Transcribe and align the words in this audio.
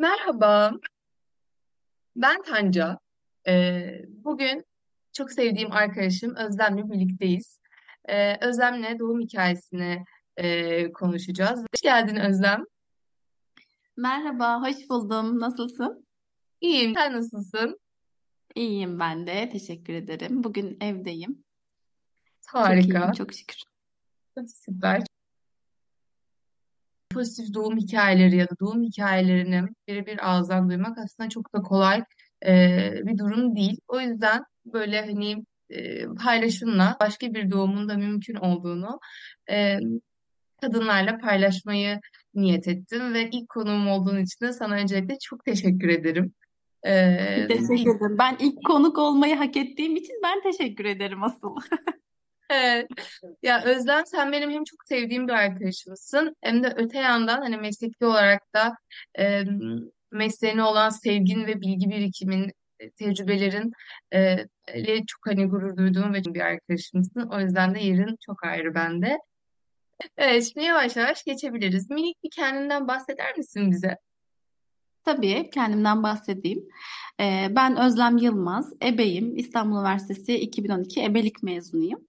Merhaba, 0.00 0.72
ben 2.16 2.42
Tanca. 2.42 2.98
Ee, 3.46 4.04
bugün 4.08 4.64
çok 5.12 5.32
sevdiğim 5.32 5.72
arkadaşım 5.72 6.36
Özlem'le 6.36 6.90
birlikteyiz. 6.90 7.60
Ee, 8.08 8.46
Özlem'le 8.46 8.98
doğum 8.98 9.20
hikayesini 9.20 10.04
e, 10.36 10.92
konuşacağız. 10.92 11.60
Hoş 11.60 11.80
geldin 11.82 12.16
Özlem. 12.16 12.64
Merhaba, 13.96 14.62
hoş 14.62 14.90
buldum. 14.90 15.40
Nasılsın? 15.40 16.06
İyiyim, 16.60 16.94
sen 16.94 17.12
nasılsın? 17.12 17.80
İyiyim 18.54 19.00
ben 19.00 19.26
de. 19.26 19.48
Teşekkür 19.48 19.94
ederim. 19.94 20.44
Bugün 20.44 20.78
evdeyim. 20.80 21.44
Çok 22.52 22.66
iyiyim, 22.66 22.94
Harika, 22.94 23.12
çok 23.12 23.34
şükür. 23.34 23.62
süper. 24.46 25.02
Pozitif 27.20 27.54
doğum 27.54 27.76
hikayeleri 27.76 28.36
ya 28.36 28.50
da 28.50 28.58
doğum 28.60 28.82
hikayelerini 28.82 29.62
birebir 29.88 30.30
ağızdan 30.30 30.68
duymak 30.68 30.98
aslında 30.98 31.28
çok 31.28 31.54
da 31.54 31.62
kolay 31.62 32.04
e, 32.46 32.92
bir 33.04 33.18
durum 33.18 33.56
değil. 33.56 33.80
O 33.88 34.00
yüzden 34.00 34.44
böyle 34.66 35.00
hani 35.00 35.44
e, 35.70 36.06
paylaşımla 36.24 36.96
başka 37.00 37.34
bir 37.34 37.50
doğumun 37.50 37.88
da 37.88 37.96
mümkün 37.96 38.34
olduğunu 38.34 39.00
e, 39.50 39.78
kadınlarla 40.60 41.18
paylaşmayı 41.18 42.00
niyet 42.34 42.68
ettim 42.68 43.14
ve 43.14 43.30
ilk 43.30 43.48
konuğum 43.48 43.88
olduğun 43.88 44.18
için 44.18 44.46
de 44.46 44.52
sana 44.52 44.74
öncelikle 44.74 45.18
çok 45.18 45.44
teşekkür 45.44 45.88
ederim. 45.88 46.34
Ee, 46.86 47.46
Teşekkür 47.48 47.96
ederim. 47.96 48.16
Ben 48.18 48.36
ilk 48.40 48.64
konuk 48.66 48.98
olmayı 48.98 49.36
hak 49.36 49.56
ettiğim 49.56 49.96
için 49.96 50.20
ben 50.24 50.42
teşekkür 50.42 50.84
ederim 50.84 51.22
asıl. 51.22 51.56
evet. 52.50 52.88
Ya 53.42 53.64
Özlem 53.64 54.06
sen 54.06 54.32
benim 54.32 54.50
hem 54.50 54.64
çok 54.64 54.84
sevdiğim 54.88 55.28
bir 55.28 55.32
arkadaşımsın 55.32 56.36
hem 56.40 56.62
de 56.64 56.74
öte 56.76 56.98
yandan 56.98 57.40
hani 57.40 57.56
mesleki 57.56 58.04
olarak 58.04 58.54
da 58.54 58.76
e, 59.18 59.44
mesleğine 60.10 60.62
olan 60.64 60.90
sevgin 60.90 61.46
ve 61.46 61.60
bilgi 61.60 61.90
birikimin, 61.90 62.52
e, 62.78 62.90
tecrübelerin 62.90 63.72
e, 64.14 64.46
ile 64.74 65.04
çok 65.06 65.26
hani 65.26 65.46
gurur 65.46 65.76
duyduğum 65.76 66.14
ve 66.14 66.22
bir 66.24 66.40
arkadaşımsın. 66.40 67.28
O 67.32 67.40
yüzden 67.40 67.74
de 67.74 67.80
yerin 67.80 68.16
çok 68.26 68.44
ayrı 68.44 68.74
bende. 68.74 69.18
Evet, 70.16 70.50
şimdi 70.52 70.66
yavaş 70.66 70.96
yavaş 70.96 71.24
geçebiliriz. 71.24 71.90
Minik 71.90 72.24
bir 72.24 72.30
kendinden 72.30 72.88
bahseder 72.88 73.36
misin 73.36 73.70
bize? 73.70 73.96
Tabii 75.04 75.50
kendimden 75.54 76.02
bahsedeyim. 76.02 76.64
Ee, 77.20 77.48
ben 77.50 77.76
Özlem 77.76 78.18
Yılmaz, 78.18 78.72
ebeyim. 78.82 79.36
İstanbul 79.36 79.76
Üniversitesi 79.76 80.38
2012 80.38 81.02
ebelik 81.02 81.42
mezunuyum. 81.42 82.00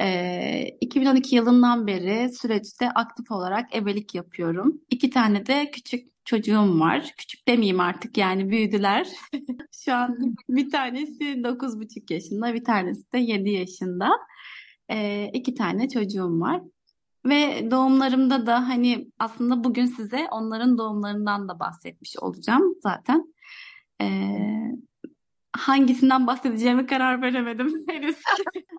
Ee, 0.00 0.76
2012 0.80 1.36
yılından 1.36 1.86
beri 1.86 2.32
süreçte 2.34 2.90
aktif 2.90 3.30
olarak 3.30 3.76
ebelik 3.76 4.14
yapıyorum. 4.14 4.80
İki 4.90 5.10
tane 5.10 5.46
de 5.46 5.70
küçük 5.70 6.24
çocuğum 6.24 6.80
var. 6.80 7.14
Küçük 7.18 7.48
demeyeyim 7.48 7.80
artık 7.80 8.18
yani 8.18 8.50
büyüdüler. 8.50 9.08
Şu 9.84 9.94
an 9.94 10.36
bir 10.48 10.70
tanesi 10.70 11.44
dokuz 11.44 11.80
buçuk 11.80 12.10
yaşında, 12.10 12.54
bir 12.54 12.64
tanesi 12.64 13.12
de 13.12 13.18
7 13.18 13.50
yaşında. 13.50 14.10
Ee, 14.90 15.30
iki 15.32 15.54
tane 15.54 15.88
çocuğum 15.88 16.40
var. 16.40 16.62
Ve 17.24 17.70
doğumlarımda 17.70 18.46
da 18.46 18.68
hani 18.68 19.08
aslında 19.18 19.64
bugün 19.64 19.86
size 19.86 20.28
onların 20.30 20.78
doğumlarından 20.78 21.48
da 21.48 21.60
bahsetmiş 21.60 22.16
olacağım 22.16 22.74
zaten. 22.82 23.34
Ee, 24.00 24.38
hangisinden 25.56 26.26
bahsedeceğimi 26.26 26.86
karar 26.86 27.22
veremedim 27.22 27.84
henüz. 27.88 28.16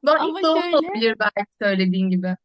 Ama 0.08 0.40
ilk 0.40 0.44
doğum 0.44 0.62
şöyle, 0.62 0.78
olabilir 0.78 1.16
belki 1.20 1.52
söylediğin 1.62 2.10
gibi. 2.10 2.38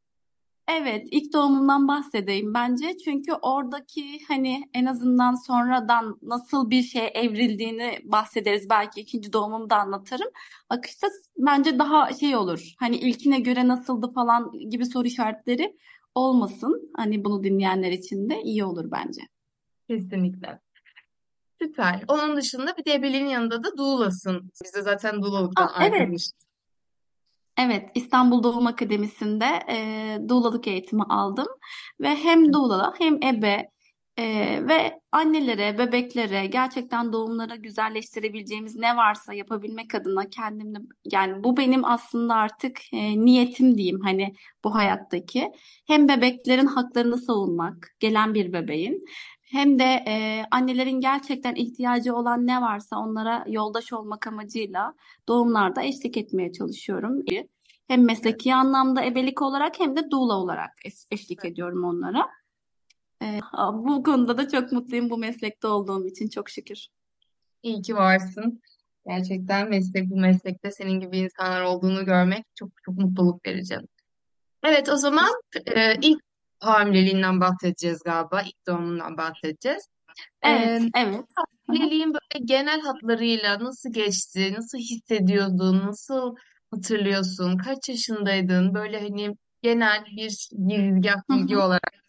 Evet 0.68 1.06
ilk 1.10 1.32
doğumumdan 1.32 1.88
bahsedeyim 1.88 2.54
bence. 2.54 2.96
Çünkü 3.04 3.32
oradaki 3.32 4.18
hani 4.28 4.62
en 4.74 4.84
azından 4.84 5.34
sonradan 5.34 6.18
nasıl 6.22 6.70
bir 6.70 6.82
şeye 6.82 7.06
evrildiğini 7.08 7.98
bahsederiz. 8.04 8.70
Belki 8.70 9.00
ikinci 9.00 9.32
doğumumu 9.32 9.70
da 9.70 9.76
anlatırım. 9.76 10.28
Akışta 10.68 11.08
bence 11.38 11.78
daha 11.78 12.12
şey 12.12 12.36
olur. 12.36 12.74
Hani 12.78 12.96
ilkine 12.96 13.40
göre 13.40 13.68
nasıldı 13.68 14.12
falan 14.14 14.52
gibi 14.70 14.86
soru 14.86 15.06
işaretleri 15.06 15.76
olmasın. 16.14 16.90
Hani 16.96 17.24
bunu 17.24 17.44
dinleyenler 17.44 17.92
için 17.92 18.30
de 18.30 18.42
iyi 18.42 18.64
olur 18.64 18.90
bence. 18.90 19.22
Kesinlikle. 19.88 20.60
Süper. 21.62 22.04
Onun 22.08 22.36
dışında 22.36 22.76
bir 22.76 22.84
de 22.84 22.94
ebeliğin 22.94 23.26
yanında 23.26 23.64
da 23.64 23.76
doulasın. 23.76 24.50
Biz 24.64 24.74
de 24.74 24.82
zaten 24.82 25.22
doulalıktan 25.22 25.70
Ah, 25.74 25.86
evet. 25.86 26.30
Evet, 27.58 27.90
İstanbul 27.94 28.42
Doğum 28.42 28.66
Akademisi'nde 28.66 29.44
e, 29.68 30.18
doulalık 30.28 30.68
eğitimi 30.68 31.02
aldım 31.02 31.46
ve 32.00 32.16
hem 32.16 32.52
doula 32.52 32.94
hem 32.98 33.22
ebe 33.22 33.70
e, 34.18 34.24
ve 34.68 35.00
annelere, 35.12 35.78
bebeklere 35.78 36.46
gerçekten 36.46 37.12
doğumlara 37.12 37.56
güzelleştirebileceğimiz 37.56 38.76
ne 38.76 38.96
varsa 38.96 39.34
yapabilmek 39.34 39.94
adına 39.94 40.30
kendimle 40.30 40.78
yani 41.12 41.44
bu 41.44 41.56
benim 41.56 41.84
aslında 41.84 42.34
artık 42.34 42.80
e, 42.92 43.24
niyetim 43.24 43.78
diyeyim 43.78 44.00
hani 44.00 44.34
bu 44.64 44.74
hayattaki. 44.74 45.52
Hem 45.86 46.08
bebeklerin 46.08 46.66
haklarını 46.66 47.18
savunmak, 47.18 47.88
gelen 48.00 48.34
bir 48.34 48.52
bebeğin 48.52 49.04
hem 49.54 49.78
de 49.78 50.04
e, 50.06 50.44
annelerin 50.50 51.00
gerçekten 51.00 51.54
ihtiyacı 51.54 52.14
olan 52.14 52.46
ne 52.46 52.60
varsa 52.60 52.96
onlara 52.96 53.44
yoldaş 53.48 53.92
olmak 53.92 54.26
amacıyla 54.26 54.94
doğumlarda 55.28 55.82
eşlik 55.82 56.16
etmeye 56.16 56.52
çalışıyorum. 56.52 57.22
Hem 57.88 58.04
mesleki 58.04 58.54
anlamda 58.54 59.04
ebelik 59.04 59.42
olarak 59.42 59.80
hem 59.80 59.96
de 59.96 60.10
doula 60.10 60.36
olarak 60.36 60.70
eş- 60.84 61.06
eşlik 61.10 61.44
ediyorum 61.44 61.84
onlara. 61.84 62.28
Ee, 63.22 63.40
bu 63.72 64.02
konuda 64.02 64.38
da 64.38 64.48
çok 64.48 64.72
mutluyum 64.72 65.10
bu 65.10 65.18
meslekte 65.18 65.66
olduğum 65.66 66.06
için 66.06 66.28
çok 66.28 66.50
şükür. 66.50 66.86
İyi 67.62 67.82
ki 67.82 67.94
varsın. 67.94 68.62
Gerçekten 69.06 69.68
meslek 69.68 70.10
bu 70.10 70.16
meslekte 70.16 70.70
senin 70.70 71.00
gibi 71.00 71.18
insanlar 71.18 71.62
olduğunu 71.62 72.04
görmek 72.04 72.44
çok 72.54 72.70
çok 72.84 72.98
mutluluk 72.98 73.46
verici. 73.46 73.78
Evet 74.64 74.88
o 74.88 74.96
zaman 74.96 75.28
e, 75.66 75.94
ilk 76.00 76.23
hamileliğinden 76.66 77.40
bahsedeceğiz 77.40 78.02
galiba. 78.04 78.42
İlk 78.42 78.66
doğumundan 78.66 79.16
bahsedeceğiz. 79.16 79.88
Evet, 80.42 80.82
evet. 80.96 81.14
Hı 81.14 81.18
hı. 81.18 81.24
hamileliğin 81.66 82.14
böyle 82.14 82.44
genel 82.44 82.80
hatlarıyla 82.80 83.64
nasıl 83.64 83.92
geçti? 83.92 84.54
Nasıl 84.56 84.78
hissediyordun? 84.78 85.86
Nasıl 85.86 86.34
hatırlıyorsun? 86.70 87.56
Kaç 87.58 87.88
yaşındaydın? 87.88 88.74
Böyle 88.74 89.00
hani 89.00 89.36
genel 89.62 90.04
bir 90.16 90.48
girizgah 90.66 91.16
bilgi 91.30 91.56
olarak. 91.56 92.04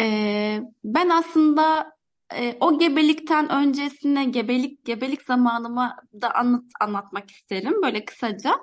Ee, 0.00 0.60
ben 0.84 1.08
aslında 1.08 1.92
e, 2.34 2.56
o 2.60 2.78
gebelikten 2.78 3.48
öncesine 3.52 4.24
gebelik 4.24 4.84
gebelik 4.84 5.22
zamanımı 5.22 5.96
da 6.20 6.34
anlat, 6.34 6.62
anlatmak 6.80 7.30
isterim 7.30 7.82
böyle 7.82 8.04
kısaca. 8.04 8.58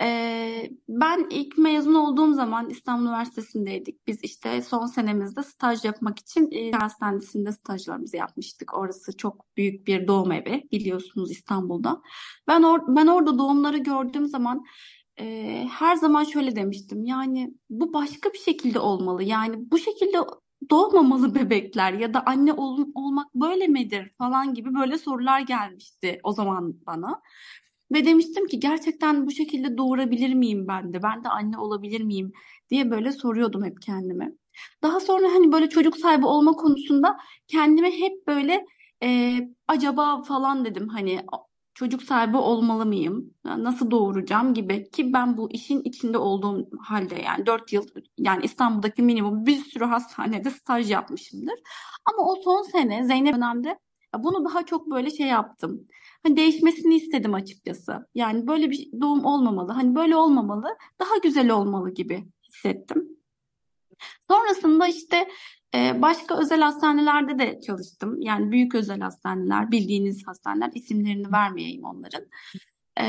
Ee, 0.00 0.70
ben 0.88 1.26
ilk 1.30 1.58
mezun 1.58 1.94
olduğum 1.94 2.34
zaman 2.34 2.70
İstanbul 2.70 3.06
Üniversitesi'ndeydik. 3.06 4.06
Biz 4.06 4.18
işte 4.24 4.62
son 4.62 4.86
senemizde 4.86 5.42
staj 5.42 5.84
yapmak 5.84 6.18
için 6.18 6.50
e, 6.52 6.72
hastanesinde 6.72 7.52
stajlarımızı 7.52 8.16
yapmıştık. 8.16 8.74
Orası 8.78 9.16
çok 9.16 9.56
büyük 9.56 9.86
bir 9.86 10.06
doğum 10.08 10.32
evi 10.32 10.68
biliyorsunuz 10.72 11.30
İstanbul'da. 11.30 12.02
Ben 12.48 12.62
or 12.62 12.80
ben 12.96 13.06
orada 13.06 13.38
doğumları 13.38 13.78
gördüğüm 13.78 14.26
zaman 14.26 14.64
e, 15.20 15.68
her 15.70 15.96
zaman 15.96 16.24
şöyle 16.24 16.56
demiştim. 16.56 17.04
Yani 17.04 17.54
bu 17.70 17.92
başka 17.92 18.32
bir 18.32 18.38
şekilde 18.38 18.78
olmalı. 18.78 19.22
Yani 19.22 19.70
bu 19.70 19.78
şekilde 19.78 20.18
doğmamalı 20.70 21.34
bebekler 21.34 21.92
ya 21.92 22.14
da 22.14 22.22
anne 22.26 22.52
ol- 22.52 22.86
olmak 22.94 23.34
böyle 23.34 23.66
midir 23.66 24.12
falan 24.18 24.54
gibi 24.54 24.74
böyle 24.74 24.98
sorular 24.98 25.40
gelmişti 25.40 26.20
o 26.22 26.32
zaman 26.32 26.74
bana. 26.86 27.22
Ve 27.94 28.04
demiştim 28.04 28.46
ki 28.46 28.60
gerçekten 28.60 29.26
bu 29.26 29.30
şekilde 29.30 29.78
doğurabilir 29.78 30.34
miyim 30.34 30.68
ben 30.68 30.92
de? 30.92 31.02
Ben 31.02 31.24
de 31.24 31.28
anne 31.28 31.58
olabilir 31.58 32.00
miyim 32.00 32.32
diye 32.70 32.90
böyle 32.90 33.12
soruyordum 33.12 33.64
hep 33.64 33.82
kendime. 33.82 34.32
Daha 34.82 35.00
sonra 35.00 35.26
hani 35.26 35.52
böyle 35.52 35.68
çocuk 35.68 35.96
sahibi 35.96 36.26
olma 36.26 36.52
konusunda 36.52 37.16
kendime 37.48 37.90
hep 37.90 38.26
böyle 38.26 38.66
e, 39.02 39.38
acaba 39.68 40.22
falan 40.22 40.64
dedim 40.64 40.88
hani 40.88 41.26
çocuk 41.74 42.02
sahibi 42.02 42.36
olmalı 42.36 42.86
mıyım? 42.86 43.34
Nasıl 43.44 43.90
doğuracağım 43.90 44.54
gibi 44.54 44.90
ki 44.90 45.12
ben 45.12 45.36
bu 45.36 45.52
işin 45.52 45.82
içinde 45.82 46.18
olduğum 46.18 46.68
halde 46.80 47.14
yani 47.14 47.46
4 47.46 47.72
yıl 47.72 47.86
yani 48.18 48.44
İstanbul'daki 48.44 49.02
minimum 49.02 49.46
bir 49.46 49.56
sürü 49.56 49.84
hastanede 49.84 50.50
staj 50.50 50.90
yapmışımdır. 50.90 51.54
Ama 52.04 52.30
o 52.30 52.36
son 52.44 52.62
sene 52.62 53.04
Zeynep 53.04 53.34
dönemde 53.34 53.78
bunu 54.22 54.44
daha 54.44 54.66
çok 54.66 54.90
böyle 54.90 55.10
şey 55.10 55.26
yaptım. 55.26 55.88
Hani 56.22 56.36
değişmesini 56.36 56.94
istedim 56.94 57.34
açıkçası. 57.34 58.06
Yani 58.14 58.46
böyle 58.46 58.70
bir 58.70 58.88
doğum 59.00 59.24
olmamalı. 59.24 59.72
Hani 59.72 59.94
böyle 59.94 60.16
olmamalı. 60.16 60.76
Daha 61.00 61.16
güzel 61.22 61.50
olmalı 61.50 61.94
gibi 61.94 62.24
hissettim. 62.48 63.08
Sonrasında 64.30 64.86
işte 64.86 65.28
e, 65.74 66.02
başka 66.02 66.38
özel 66.38 66.60
hastanelerde 66.60 67.38
de 67.38 67.60
çalıştım. 67.60 68.20
Yani 68.20 68.52
büyük 68.52 68.74
özel 68.74 69.00
hastaneler, 69.00 69.70
bildiğiniz 69.70 70.26
hastaneler, 70.26 70.70
isimlerini 70.74 71.32
vermeyeyim 71.32 71.84
onların. 71.84 72.24
E, 72.96 73.04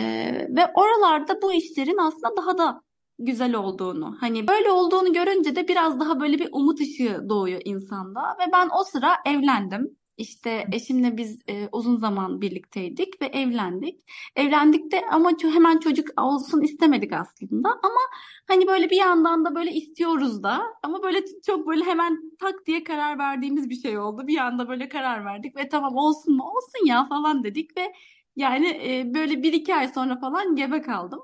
ve 0.50 0.72
oralarda 0.74 1.42
bu 1.42 1.54
işlerin 1.54 1.98
aslında 1.98 2.38
daha 2.38 2.58
da 2.58 2.82
güzel 3.20 3.56
olduğunu. 3.56 4.18
Hani 4.20 4.48
böyle 4.48 4.72
olduğunu 4.72 5.14
görünce 5.14 5.56
de 5.56 5.68
biraz 5.68 6.00
daha 6.00 6.20
böyle 6.20 6.40
bir 6.40 6.50
umut 6.52 6.82
ışığı 6.82 7.26
doğuyor 7.30 7.62
insanda. 7.66 8.38
Ve 8.40 8.52
ben 8.54 8.70
o 8.80 8.84
sıra 8.84 9.16
evlendim. 9.26 9.98
İşte 10.18 10.68
eşimle 10.72 11.18
biz 11.18 11.40
e, 11.50 11.70
uzun 11.72 11.98
zaman 11.98 12.42
birlikteydik 12.42 13.22
ve 13.22 13.26
evlendik. 13.26 14.04
Evlendik 14.36 14.92
de 14.92 15.02
ama 15.12 15.32
hemen 15.42 15.80
çocuk 15.80 16.08
olsun 16.22 16.62
istemedik 16.62 17.14
aslında. 17.14 17.70
Ama 17.70 18.00
hani 18.48 18.68
böyle 18.68 18.90
bir 18.90 18.96
yandan 18.98 19.46
da 19.46 19.56
böyle 19.56 19.72
istiyoruz 19.74 20.44
da. 20.44 20.62
Ama 20.84 21.04
böyle 21.04 21.24
çok 21.46 21.68
böyle 21.68 21.84
hemen 21.86 22.32
tak 22.40 22.66
diye 22.66 22.84
karar 22.84 23.20
verdiğimiz 23.20 23.70
bir 23.70 23.76
şey 23.76 23.98
oldu. 23.98 24.28
Bir 24.28 24.38
anda 24.38 24.68
böyle 24.70 24.90
karar 24.90 25.26
verdik 25.26 25.56
ve 25.56 25.70
tamam 25.70 25.96
olsun 25.96 26.36
mu 26.36 26.44
olsun 26.44 26.86
ya 26.86 27.06
falan 27.08 27.44
dedik 27.44 27.78
ve 27.78 27.94
yani 28.36 28.68
e, 28.68 29.14
böyle 29.14 29.44
bir 29.44 29.54
iki 29.54 29.76
ay 29.76 29.88
sonra 29.88 30.20
falan 30.20 30.56
gebe 30.56 30.82
kaldım. 30.82 31.20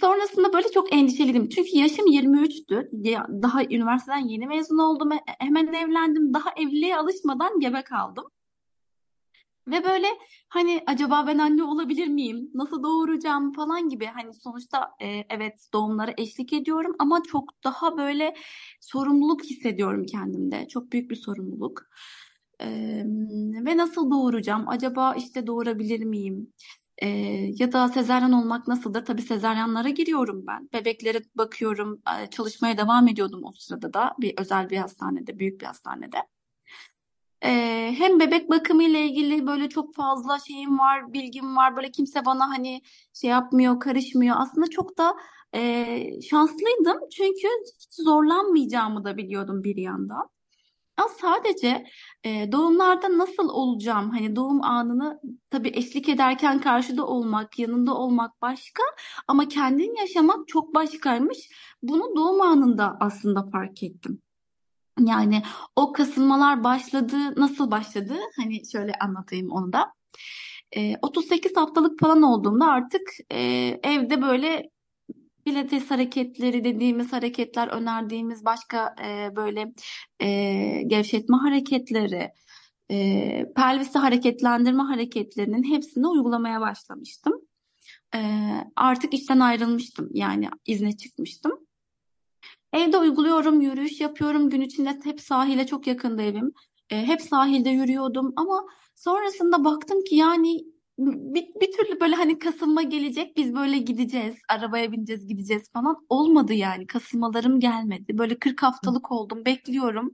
Sonrasında 0.00 0.52
böyle 0.52 0.68
çok 0.70 0.92
endişeliydim. 0.94 1.48
Çünkü 1.48 1.68
yaşım 1.78 2.06
23'tü. 2.06 2.88
Ya- 3.08 3.26
Daha 3.42 3.64
üniversiteden 3.64 4.28
yeni 4.28 4.46
mezun 4.46 4.78
oldum. 4.78 5.12
E- 5.12 5.20
Hemen 5.38 5.66
evlendim. 5.72 6.34
Daha 6.34 6.50
evliliğe 6.56 6.96
alışmadan 6.96 7.60
gebe 7.60 7.82
kaldım. 7.82 8.24
Ve 9.68 9.84
böyle 9.84 10.06
hani 10.48 10.82
acaba 10.86 11.24
ben 11.26 11.38
anne 11.38 11.62
olabilir 11.62 12.06
miyim? 12.08 12.50
Nasıl 12.54 12.82
doğuracağım 12.82 13.52
falan 13.52 13.88
gibi. 13.88 14.06
Hani 14.06 14.34
sonuçta 14.34 14.90
e, 15.02 15.06
evet 15.30 15.68
doğumlara 15.72 16.14
eşlik 16.18 16.52
ediyorum 16.52 16.94
ama 16.98 17.22
çok 17.22 17.64
daha 17.64 17.96
böyle 17.96 18.34
sorumluluk 18.80 19.44
hissediyorum 19.44 20.06
kendimde. 20.06 20.68
Çok 20.68 20.92
büyük 20.92 21.10
bir 21.10 21.16
sorumluluk. 21.16 21.82
E, 22.60 22.66
ve 23.66 23.76
nasıl 23.76 24.10
doğuracağım? 24.10 24.68
Acaba 24.68 25.14
işte 25.14 25.46
doğurabilir 25.46 26.00
miyim? 26.04 26.52
E, 26.98 27.08
ya 27.58 27.72
da 27.72 27.88
sezaryen 27.88 28.32
olmak 28.32 28.68
nasıldır? 28.68 29.04
Tabii 29.04 29.22
sezaryenlara 29.22 29.88
giriyorum 29.88 30.46
ben. 30.46 30.68
Bebeklere 30.72 31.22
bakıyorum. 31.34 32.02
E, 32.22 32.30
çalışmaya 32.30 32.78
devam 32.78 33.08
ediyordum 33.08 33.44
o 33.44 33.52
sırada 33.52 33.94
da 33.94 34.14
bir 34.20 34.34
özel 34.38 34.70
bir 34.70 34.76
hastanede, 34.76 35.38
büyük 35.38 35.60
bir 35.60 35.66
hastanede. 35.66 36.18
Ee, 37.44 37.94
hem 37.98 38.20
bebek 38.20 38.50
bakımı 38.50 38.82
ile 38.84 39.04
ilgili 39.04 39.46
böyle 39.46 39.68
çok 39.68 39.94
fazla 39.94 40.38
şeyim 40.38 40.78
var, 40.78 41.12
bilgim 41.12 41.56
var. 41.56 41.76
Böyle 41.76 41.90
kimse 41.90 42.24
bana 42.24 42.48
hani 42.48 42.82
şey 43.14 43.30
yapmıyor, 43.30 43.80
karışmıyor. 43.80 44.36
Aslında 44.38 44.66
çok 44.70 44.98
da 44.98 45.16
e, 45.54 46.20
şanslıydım 46.22 47.00
çünkü 47.16 47.48
hiç 47.80 47.94
zorlanmayacağımı 48.04 49.04
da 49.04 49.16
biliyordum 49.16 49.64
bir 49.64 49.76
yandan. 49.76 50.28
Ama 50.96 51.08
sadece 51.20 51.86
e, 52.24 52.52
doğumlarda 52.52 53.18
nasıl 53.18 53.48
olacağım? 53.48 54.10
Hani 54.10 54.36
doğum 54.36 54.62
anını 54.62 55.20
tabii 55.50 55.72
eşlik 55.74 56.08
ederken 56.08 56.60
karşıda 56.60 57.06
olmak, 57.06 57.58
yanında 57.58 57.94
olmak 57.94 58.42
başka 58.42 58.82
ama 59.28 59.48
kendin 59.48 59.94
yaşamak 60.00 60.48
çok 60.48 60.74
başkaymış. 60.74 61.38
Bunu 61.82 62.16
doğum 62.16 62.40
anında 62.40 62.96
aslında 63.00 63.50
fark 63.52 63.82
ettim. 63.82 64.22
Yani 65.00 65.42
o 65.76 65.92
kasılmalar 65.92 66.64
başladı, 66.64 67.16
nasıl 67.36 67.70
başladı? 67.70 68.14
Hani 68.36 68.70
şöyle 68.72 68.92
anlatayım 69.00 69.50
onu 69.50 69.72
da. 69.72 69.92
Ee, 70.76 70.94
38 71.02 71.56
haftalık 71.56 72.00
falan 72.00 72.22
olduğumda 72.22 72.66
artık 72.66 73.02
e, 73.30 73.40
evde 73.82 74.22
böyle 74.22 74.70
pilates 75.46 75.90
hareketleri 75.90 76.64
dediğimiz 76.64 77.12
hareketler, 77.12 77.68
önerdiğimiz 77.68 78.44
başka 78.44 78.94
e, 79.04 79.36
böyle 79.36 79.72
e, 80.20 80.82
gevşetme 80.86 81.36
hareketleri, 81.36 82.32
e, 82.90 83.52
pelvisi 83.56 83.98
hareketlendirme 83.98 84.82
hareketlerinin 84.82 85.62
hepsini 85.62 86.06
uygulamaya 86.06 86.60
başlamıştım. 86.60 87.32
E, 88.14 88.20
artık 88.76 89.14
işten 89.14 89.40
ayrılmıştım, 89.40 90.10
yani 90.12 90.48
izne 90.66 90.96
çıkmıştım. 90.96 91.52
Evde 92.72 92.98
uyguluyorum, 92.98 93.60
yürüyüş 93.60 94.00
yapıyorum. 94.00 94.50
Gün 94.50 94.60
içinde 94.60 95.00
hep 95.04 95.20
sahile 95.20 95.66
çok 95.66 95.86
yakında 95.86 96.22
evim. 96.22 96.52
E, 96.90 97.06
hep 97.06 97.22
sahilde 97.22 97.70
yürüyordum 97.70 98.32
ama 98.36 98.66
sonrasında 98.94 99.64
baktım 99.64 100.04
ki 100.04 100.16
yani 100.16 100.64
bir, 100.98 101.46
bir 101.60 101.72
türlü 101.72 102.00
böyle 102.00 102.14
hani 102.14 102.38
kasılma 102.38 102.82
gelecek. 102.82 103.36
Biz 103.36 103.54
böyle 103.54 103.78
gideceğiz, 103.78 104.36
arabaya 104.48 104.92
bineceğiz, 104.92 105.26
gideceğiz 105.26 105.72
falan. 105.72 106.06
Olmadı 106.08 106.54
yani. 106.54 106.86
Kasılmalarım 106.86 107.60
gelmedi. 107.60 108.18
Böyle 108.18 108.38
40 108.38 108.62
haftalık 108.62 109.12
oldum, 109.12 109.44
bekliyorum. 109.44 110.10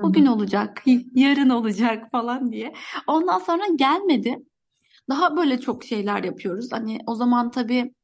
Bugün 0.00 0.26
hı. 0.26 0.32
olacak, 0.32 0.82
yarın 1.14 1.50
olacak 1.50 2.10
falan 2.10 2.52
diye. 2.52 2.74
Ondan 3.06 3.38
sonra 3.38 3.62
gelmedi. 3.76 4.38
Daha 5.08 5.36
böyle 5.36 5.60
çok 5.60 5.84
şeyler 5.84 6.24
yapıyoruz. 6.24 6.72
Hani 6.72 6.98
o 7.06 7.14
zaman 7.14 7.50
tabii 7.50 7.94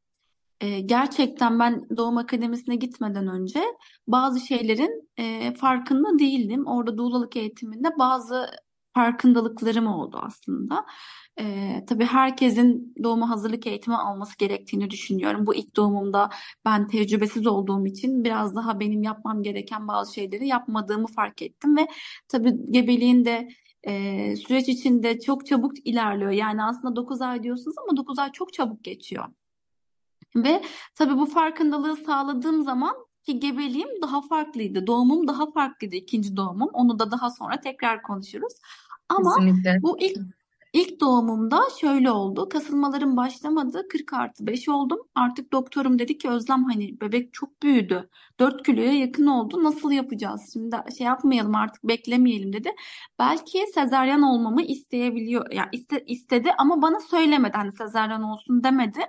e, 0.61 0.81
gerçekten 0.81 1.59
ben 1.59 1.87
doğum 1.97 2.17
akademisine 2.17 2.77
gitmeden 2.77 3.29
önce 3.29 3.63
bazı 4.07 4.41
şeylerin 4.41 5.11
e, 5.17 5.55
farkında 5.55 6.19
değildim. 6.19 6.67
Orada 6.67 6.99
doulalık 6.99 7.37
eğitiminde 7.37 7.89
bazı 7.99 8.47
farkındalıklarım 8.95 9.87
oldu 9.87 10.21
aslında. 10.23 10.87
E, 11.41 11.77
tabii 11.89 12.05
herkesin 12.05 12.95
doğuma 13.03 13.31
hazırlık 13.31 13.67
eğitimi 13.67 13.97
alması 13.97 14.39
gerektiğini 14.39 14.91
düşünüyorum. 14.91 15.47
Bu 15.47 15.55
ilk 15.55 15.77
doğumumda 15.77 16.31
ben 16.65 16.89
tecrübesiz 16.89 17.47
olduğum 17.47 17.87
için 17.87 18.25
biraz 18.25 18.57
daha 18.57 18.81
benim 18.81 19.03
yapmam 19.03 19.43
gereken 19.43 19.89
bazı 19.89 20.15
şeyleri 20.15 20.47
yapmadığımı 20.47 21.07
fark 21.07 21.43
ettim 21.43 21.77
ve 21.77 21.87
tabii 22.29 22.73
gebeliğin 22.73 23.25
de 23.25 23.49
e, 23.83 24.37
süreç 24.37 24.69
içinde 24.69 25.21
çok 25.21 25.47
çabuk 25.47 25.87
ilerliyor. 25.87 26.31
Yani 26.31 26.65
aslında 26.65 26.97
9 26.97 27.23
ay 27.23 27.43
diyorsunuz 27.43 27.77
ama 27.79 27.97
9 27.97 28.19
ay 28.19 28.33
çok 28.33 28.53
çabuk 28.53 28.85
geçiyor. 28.85 29.25
Ve 30.37 30.63
tabii 30.95 31.17
bu 31.17 31.27
farkındalığı 31.27 31.97
sağladığım 31.97 32.63
zaman 32.63 33.10
ki 33.23 33.41
gebeliğim 33.41 33.89
daha 34.03 34.21
farklıydı. 34.23 34.87
Doğumum 34.87 35.29
daha 35.29 35.51
farklıydı 35.51 35.97
ikinci 35.97 36.37
doğumum. 36.37 36.69
Onu 36.73 36.99
da 36.99 37.11
daha 37.11 37.31
sonra 37.31 37.61
tekrar 37.61 38.03
konuşuruz. 38.03 38.53
Ama 39.09 39.35
Kesinlikle. 39.35 39.79
bu 39.83 40.01
ilk 40.01 40.19
ilk 40.73 41.01
doğumumda 41.01 41.61
şöyle 41.81 42.11
oldu. 42.11 42.49
Kasılmalarım 42.49 43.17
başlamadı. 43.17 43.89
40 43.89 44.13
artı 44.13 44.47
5 44.47 44.69
oldum. 44.69 44.99
Artık 45.15 45.53
doktorum 45.53 45.99
dedi 45.99 46.19
ki 46.19 46.31
Özlem 46.31 46.65
hani 46.65 47.01
bebek 47.01 47.33
çok 47.33 47.63
büyüdü. 47.63 48.09
4 48.41 48.67
kiloya 48.67 48.93
yakın 48.93 49.27
oldu. 49.27 49.65
Nasıl 49.65 49.91
yapacağız? 49.91 50.51
Şimdi 50.53 50.77
şey 50.99 51.07
yapmayalım 51.07 51.55
artık 51.55 51.85
beklemeyelim 51.85 52.53
dedi. 52.53 52.71
Belki 53.19 53.65
sezaryen 53.75 54.23
olmamı 54.23 54.63
isteyebiliyor. 54.63 55.51
Yani 55.53 55.69
iste, 55.73 56.05
istedi 56.07 56.51
ama 56.59 56.83
bana 56.83 57.01
söylemedi. 57.01 57.53
Hani 57.57 57.73
sezaryen 57.73 58.23
olsun 58.23 58.65
demedi. 58.65 59.01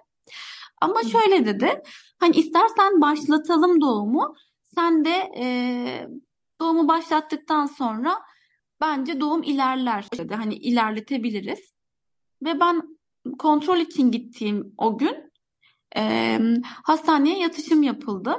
Ama 0.81 1.00
Hı. 1.00 1.09
şöyle 1.09 1.45
dedi. 1.45 1.83
Hani 2.19 2.35
istersen 2.35 3.01
başlatalım 3.01 3.81
doğumu. 3.81 4.35
Sen 4.75 5.05
de 5.05 5.31
e, 5.38 5.45
doğumu 6.59 6.88
başlattıktan 6.88 7.65
sonra 7.65 8.21
bence 8.81 9.19
doğum 9.19 9.43
ilerler 9.43 10.05
dedi. 10.17 10.35
Hani 10.35 10.55
ilerletebiliriz. 10.55 11.73
Ve 12.43 12.59
ben 12.59 12.97
kontrol 13.39 13.77
için 13.77 14.11
gittiğim 14.11 14.73
o 14.77 14.97
gün 14.97 15.31
e, 15.97 16.39
hastaneye 16.63 17.39
yatışım 17.39 17.83
yapıldı. 17.83 18.35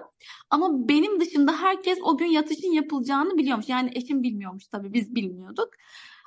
Ama 0.51 0.89
benim 0.89 1.21
dışında 1.21 1.53
herkes 1.53 1.99
o 2.03 2.19
gün 2.19 2.27
yatışın 2.27 2.73
yapılacağını 2.73 3.39
biliyormuş. 3.39 3.69
Yani 3.69 3.91
eşim 3.95 4.23
bilmiyormuş 4.23 4.67
tabii 4.67 4.93
biz 4.93 5.15
bilmiyorduk. 5.15 5.69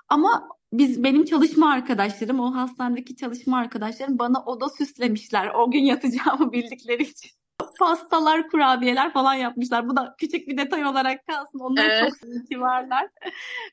Ama 0.10 0.50
biz 0.78 1.04
benim 1.04 1.26
çalışma 1.26 1.72
arkadaşlarım, 1.72 2.40
o 2.40 2.56
hastanedeki 2.56 3.16
çalışma 3.16 3.58
arkadaşlarım 3.58 4.20
bana 4.20 4.44
oda 4.46 4.70
süslemişler. 4.70 5.52
O 5.56 5.72
gün 5.72 5.84
yatacağımı 5.84 6.52
bildikleri 6.52 7.04
için. 7.04 7.32
Pastalar, 7.80 8.50
kurabiyeler 8.50 9.14
falan 9.14 9.34
yapmışlar. 9.34 9.90
Bu 9.90 9.96
da 9.96 10.16
küçük 10.18 10.48
bir 10.48 10.58
detay 10.58 10.86
olarak 10.86 11.28
kalsın. 11.28 11.60
Onları 11.60 11.88
Evet. 11.92 12.10
çok 12.10 12.18
seviyorlar. 12.18 13.10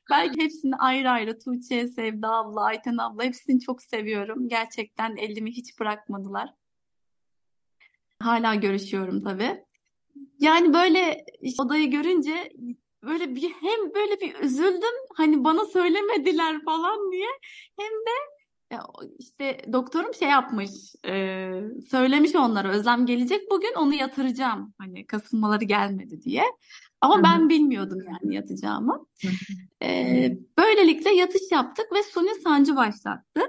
Belki 0.09 0.41
hepsini 0.41 0.75
ayrı 0.75 1.09
ayrı 1.09 1.39
Tuğçe, 1.39 1.87
Sevda 1.87 2.31
abla, 2.31 2.63
Ayten 2.63 2.97
abla 2.97 3.23
hepsini 3.23 3.59
çok 3.59 3.81
seviyorum. 3.81 4.49
Gerçekten 4.49 5.15
elimi 5.15 5.51
hiç 5.51 5.79
bırakmadılar. 5.79 6.49
Hala 8.19 8.55
görüşüyorum 8.55 9.23
tabii. 9.23 9.63
Yani 10.39 10.73
böyle 10.73 11.25
işte 11.41 11.63
odayı 11.63 11.91
görünce 11.91 12.51
böyle 13.03 13.35
bir 13.35 13.49
hem 13.49 13.93
böyle 13.95 14.21
bir 14.21 14.35
üzüldüm 14.39 14.95
hani 15.15 15.43
bana 15.43 15.65
söylemediler 15.65 16.63
falan 16.65 17.11
diye 17.11 17.27
hem 17.79 17.91
de 17.91 18.33
e, 18.71 18.77
işte 19.19 19.73
doktorum 19.73 20.13
şey 20.13 20.29
yapmış 20.29 20.71
e, 21.05 21.51
söylemiş 21.89 22.35
onlara 22.35 22.69
Özlem 22.69 23.05
gelecek 23.05 23.51
bugün 23.51 23.73
onu 23.77 23.93
yatıracağım 23.93 24.73
hani 24.77 25.07
kasılmaları 25.07 25.65
gelmedi 25.65 26.21
diye 26.21 26.43
ama 27.01 27.23
ben 27.23 27.49
bilmiyordum 27.49 27.99
yani 28.07 28.35
yatacağımı. 28.35 29.05
E, 29.83 30.29
böylelikle 30.57 31.09
yatış 31.09 31.41
yaptık 31.51 31.85
ve 31.93 32.03
suni 32.03 32.35
sancı 32.43 32.75
başlattı. 32.75 33.41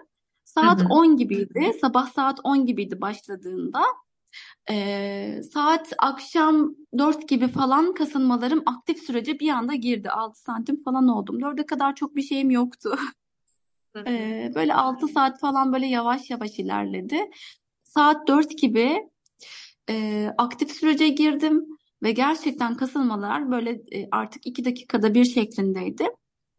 Saat 0.45 0.81
hı. 0.83 0.87
10 0.91 1.17
gibiydi 1.17 1.73
sabah 1.81 2.13
saat 2.13 2.41
10 2.45 2.67
gibiydi 2.67 3.01
başladığında. 3.01 3.83
Ee, 4.71 5.41
saat 5.53 5.93
akşam 5.99 6.75
4 6.99 7.29
gibi 7.29 7.49
falan 7.49 7.95
kasılmalarım 7.95 8.63
aktif 8.67 8.99
sürece 8.99 9.41
bir 9.41 9.49
anda 9.49 9.75
girdi. 9.75 10.11
6 10.11 10.41
santim 10.41 10.83
falan 10.83 11.09
oldum. 11.09 11.41
4'e 11.41 11.67
kadar 11.67 11.95
çok 11.95 12.17
bir 12.17 12.23
şeyim 12.23 12.51
yoktu. 12.51 12.99
Ee, 14.07 14.53
böyle 14.55 14.75
6 14.75 15.09
saat 15.09 15.41
falan 15.41 15.73
böyle 15.73 15.87
yavaş 15.87 16.31
yavaş 16.31 16.59
ilerledi. 16.59 17.31
Saat 17.85 18.29
4 18.29 18.59
gibi 18.59 19.11
e, 19.91 20.27
aktif 20.39 20.71
sürece 20.71 21.09
girdim 21.09 21.67
ve 22.03 22.13
gerçekten 22.13 22.77
kasılmalar 22.77 23.51
böyle 23.51 23.71
e, 23.71 24.09
artık 24.11 24.47
iki 24.47 24.65
dakikada 24.65 25.15
bir 25.15 25.25
şeklindeydi. 25.25 26.09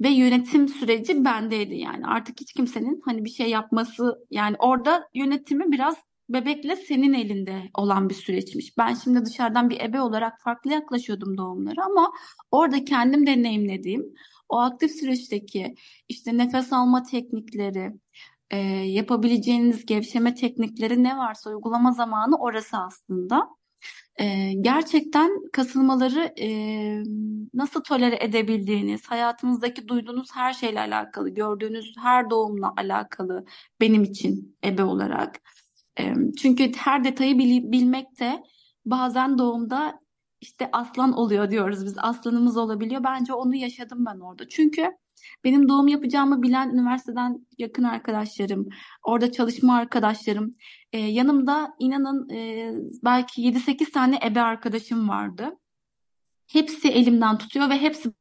Ve 0.01 0.10
yönetim 0.10 0.67
süreci 0.67 1.25
bendeydi 1.25 1.75
yani. 1.75 2.08
Artık 2.08 2.41
hiç 2.41 2.53
kimsenin 2.53 3.01
hani 3.05 3.25
bir 3.25 3.29
şey 3.29 3.50
yapması 3.50 4.25
yani 4.32 4.55
orada 4.60 5.10
yönetimi 5.13 5.72
biraz 5.72 5.96
bebekle 6.29 6.75
senin 6.75 7.13
elinde 7.13 7.62
olan 7.74 8.10
bir 8.10 8.15
süreçmiş. 8.15 8.77
Ben 8.77 8.94
şimdi 8.94 9.25
dışarıdan 9.25 9.70
bir 9.70 9.82
ebe 9.82 10.01
olarak 10.01 10.41
farklı 10.41 10.72
yaklaşıyordum 10.72 11.38
doğumlara 11.38 11.86
ama 11.86 12.12
orada 12.51 12.86
kendim 12.86 13.27
deneyimlediğim 13.27 14.13
o 14.50 14.58
aktif 14.58 14.91
süreçteki 14.91 15.75
işte 16.10 16.38
nefes 16.38 16.74
alma 16.74 17.03
teknikleri, 17.03 17.91
e, 18.51 18.58
yapabileceğiniz 18.67 19.86
gevşeme 19.86 20.36
teknikleri 20.36 21.03
ne 21.03 21.17
varsa 21.17 21.50
uygulama 21.50 21.91
zamanı 21.91 22.36
orası 22.38 22.77
aslında. 22.77 23.48
E, 24.20 24.53
gerçekten 24.53 25.32
kasılmaları 25.53 26.34
e, 26.39 26.48
nasıl 27.53 27.84
tolere 27.84 28.17
edebildiğiniz, 28.22 29.05
hayatınızdaki 29.08 29.88
duyduğunuz 29.88 30.27
her 30.36 30.53
şeyle 30.53 30.79
alakalı, 30.79 31.29
gördüğünüz 31.29 31.96
her 31.98 32.29
doğumla 32.29 32.74
alakalı 32.77 33.46
benim 33.82 34.03
için 34.03 34.58
ebe 34.65 34.84
olarak. 34.84 35.41
Çünkü 36.42 36.72
her 36.78 37.04
detayı 37.04 37.38
bil, 37.40 37.72
bilmek 37.72 38.20
de 38.20 38.44
bazen 38.86 39.38
doğumda 39.38 40.00
işte 40.42 40.70
aslan 40.72 41.14
oluyor 41.14 41.52
diyoruz 41.52 41.86
biz. 41.86 41.96
Aslanımız 41.98 42.58
olabiliyor. 42.58 43.04
Bence 43.04 43.34
onu 43.34 43.56
yaşadım 43.56 44.06
ben 44.06 44.20
orada. 44.20 44.50
Çünkü 44.50 44.92
benim 45.44 45.70
doğum 45.70 45.88
yapacağımı 45.88 46.44
bilen 46.44 46.70
üniversiteden 46.70 47.48
yakın 47.58 47.84
arkadaşlarım, 47.84 48.70
orada 49.04 49.32
çalışma 49.32 49.75
arkadaşlarım, 49.75 50.56
e, 50.94 51.00
yanımda 51.00 51.75
inanın 51.80 52.30
e, 52.30 52.72
belki 53.04 53.42
7-8 53.42 53.92
tane 53.92 54.20
ebe 54.25 54.42
arkadaşım 54.42 55.10
vardı. 55.10 55.58
Hepsi 56.48 56.90
elimden 56.90 57.38
tutuyor 57.38 57.70
ve 57.70 57.82
hepsi 57.82 58.14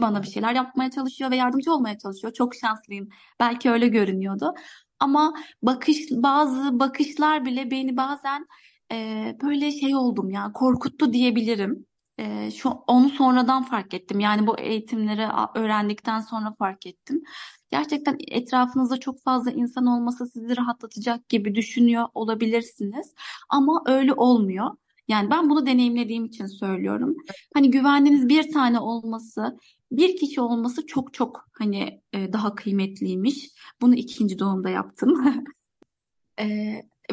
bana 0.00 0.22
bir 0.22 0.28
şeyler 0.28 0.54
yapmaya 0.54 0.90
çalışıyor 0.90 1.30
ve 1.30 1.36
yardımcı 1.36 1.72
olmaya 1.72 1.98
çalışıyor. 1.98 2.32
Çok 2.32 2.54
şanslıyım. 2.54 3.08
Belki 3.40 3.70
öyle 3.70 3.88
görünüyordu. 3.88 4.54
Ama 5.00 5.34
bakış 5.62 6.10
bazı 6.10 6.80
bakışlar 6.80 7.44
bile 7.44 7.70
beni 7.70 7.96
bazen 7.96 8.46
e, 8.92 9.36
böyle 9.42 9.72
şey 9.72 9.96
oldum 9.96 10.30
ya 10.30 10.52
korkuttu 10.52 11.12
diyebilirim. 11.12 11.86
E, 12.18 12.50
şu 12.50 12.68
onu 12.68 13.08
sonradan 13.08 13.62
fark 13.62 13.94
ettim. 13.94 14.20
Yani 14.20 14.46
bu 14.46 14.58
eğitimleri 14.58 15.28
öğrendikten 15.54 16.20
sonra 16.20 16.54
fark 16.58 16.86
ettim. 16.86 17.22
Gerçekten 17.70 18.16
etrafınızda 18.28 19.00
çok 19.00 19.22
fazla 19.22 19.50
insan 19.50 19.86
olması 19.86 20.26
sizi 20.26 20.56
rahatlatacak 20.56 21.28
gibi 21.28 21.54
düşünüyor 21.54 22.06
olabilirsiniz. 22.14 23.14
Ama 23.48 23.82
öyle 23.86 24.12
olmuyor. 24.12 24.70
Yani 25.08 25.30
ben 25.30 25.50
bunu 25.50 25.66
deneyimlediğim 25.66 26.24
için 26.24 26.46
söylüyorum. 26.46 27.16
Hani 27.54 27.70
güvendiğiniz 27.70 28.28
bir 28.28 28.52
tane 28.52 28.78
olması, 28.78 29.58
bir 29.92 30.16
kişi 30.16 30.40
olması 30.40 30.86
çok 30.86 31.14
çok 31.14 31.48
hani 31.52 32.02
e, 32.12 32.32
daha 32.32 32.54
kıymetliymiş. 32.54 33.48
Bunu 33.80 33.94
ikinci 33.94 34.38
doğumda 34.38 34.70
yaptım. 34.70 35.24
e, 36.40 36.46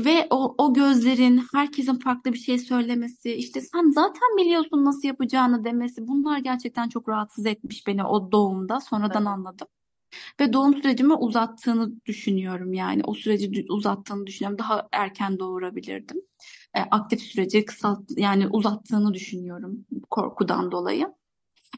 ve 0.05 0.27
o, 0.29 0.55
o 0.57 0.73
gözlerin 0.73 1.43
herkesin 1.53 1.99
farklı 1.99 2.33
bir 2.33 2.37
şey 2.37 2.59
söylemesi, 2.59 3.33
işte 3.33 3.61
sen 3.61 3.91
zaten 3.91 4.37
biliyorsun 4.37 4.85
nasıl 4.85 5.07
yapacağını 5.07 5.63
demesi 5.63 6.07
bunlar 6.07 6.39
gerçekten 6.39 6.89
çok 6.89 7.09
rahatsız 7.09 7.45
etmiş 7.45 7.87
beni 7.87 8.03
o 8.03 8.31
doğumda. 8.31 8.79
Sonradan 8.79 9.21
evet. 9.21 9.27
anladım. 9.27 9.67
Ve 10.39 10.53
doğum 10.53 10.73
sürecimi 10.73 11.13
uzattığını 11.13 12.05
düşünüyorum 12.05 12.73
yani. 12.73 13.01
O 13.03 13.13
süreci 13.13 13.65
uzattığını 13.69 14.27
düşünüyorum. 14.27 14.59
Daha 14.59 14.87
erken 14.91 15.39
doğurabilirdim. 15.39 16.21
E, 16.75 16.79
aktif 16.79 17.21
süreci 17.21 17.65
kısalt 17.65 17.99
yani 18.17 18.47
uzattığını 18.47 19.13
düşünüyorum 19.13 19.85
korkudan 20.09 20.71
dolayı. 20.71 21.13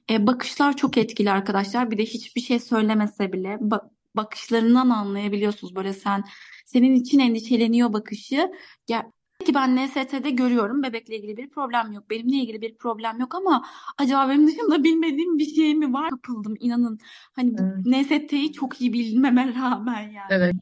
E, 0.10 0.28
bakışlar 0.28 0.78
çok 0.78 0.98
etkili 0.98 1.32
arkadaşlar. 1.32 1.92
Bir 1.92 1.98
de 1.98 2.06
hiçbir 2.06 2.42
şey 2.42 2.60
söylemese 2.60 3.34
bile 3.34 3.50
ba- 3.50 3.90
bakışlarından 4.16 4.90
anlayabiliyorsunuz. 4.90 5.76
Böyle 5.76 5.94
sen 5.94 6.24
senin 6.66 6.96
için 6.96 7.20
endişeleniyor 7.20 7.94
bakışı. 7.94 8.52
Ya, 8.88 9.12
ki 9.46 9.54
ben 9.54 9.76
NST'de 9.76 10.30
görüyorum 10.30 10.84
bebekle 10.84 11.18
ilgili 11.18 11.38
bir 11.38 11.50
problem 11.50 11.92
yok. 11.92 12.10
Benimle 12.10 12.36
ilgili 12.36 12.62
bir 12.62 12.78
problem 12.78 13.20
yok 13.20 13.36
ama 13.36 13.66
acaba 13.98 14.30
benim 14.30 14.48
dışında 14.48 14.84
bilmediğim 14.84 15.38
bir 15.38 15.56
şey 15.56 15.76
mi 15.76 15.94
var? 15.94 16.10
Kapıldım 16.10 16.56
inanın. 16.60 17.00
Hani 17.34 17.56
evet. 17.60 17.86
NST'yi 17.86 18.54
çok 18.54 18.82
iyi 18.82 18.94
bilmeme 18.94 19.56
rağmen 19.56 20.02
yani. 20.02 20.28
Evet. 20.30 20.56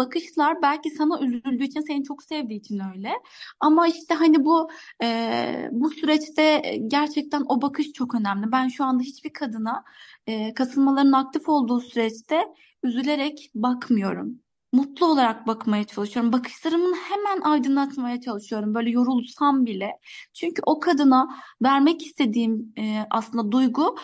Bakışlar 0.00 0.62
belki 0.62 0.90
sana 0.90 1.20
üzüldüğü 1.20 1.64
için 1.64 1.80
seni 1.80 2.04
çok 2.04 2.22
sevdiği 2.22 2.60
için 2.60 2.80
öyle. 2.94 3.12
Ama 3.60 3.88
işte 3.88 4.14
hani 4.14 4.44
bu 4.44 4.70
e, 5.02 5.68
bu 5.72 5.90
süreçte 5.90 6.76
gerçekten 6.86 7.44
o 7.48 7.62
bakış 7.62 7.92
çok 7.92 8.14
önemli. 8.14 8.52
Ben 8.52 8.68
şu 8.68 8.84
anda 8.84 9.02
hiçbir 9.02 9.32
kadına 9.32 9.84
e, 10.26 10.54
kasılmaların 10.54 11.12
aktif 11.12 11.48
olduğu 11.48 11.80
süreçte 11.80 12.44
üzülerek 12.82 13.50
bakmıyorum 13.54 14.40
mutlu 14.72 15.06
olarak 15.06 15.46
bakmaya 15.46 15.84
çalışıyorum. 15.84 16.32
Bakışlarımın 16.32 16.94
hemen 16.94 17.40
aydınlatmaya 17.40 18.20
çalışıyorum. 18.20 18.74
Böyle 18.74 18.90
yorulsam 18.90 19.66
bile. 19.66 19.90
Çünkü 20.34 20.62
o 20.66 20.80
kadına 20.80 21.28
vermek 21.62 22.06
istediğim 22.06 22.72
e, 22.78 23.06
aslında 23.10 23.52
duygu 23.52 23.96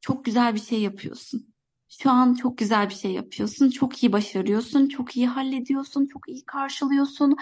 çok 0.00 0.24
güzel 0.24 0.54
bir 0.54 0.60
şey 0.60 0.80
yapıyorsun. 0.80 1.49
Şu 1.90 2.10
an 2.10 2.34
çok 2.34 2.58
güzel 2.58 2.88
bir 2.88 2.94
şey 2.94 3.12
yapıyorsun. 3.12 3.70
Çok 3.70 4.02
iyi 4.02 4.12
başarıyorsun. 4.12 4.88
Çok 4.88 5.16
iyi 5.16 5.26
hallediyorsun. 5.28 6.06
Çok 6.06 6.28
iyi 6.28 6.44
karşılıyorsun. 6.44 7.36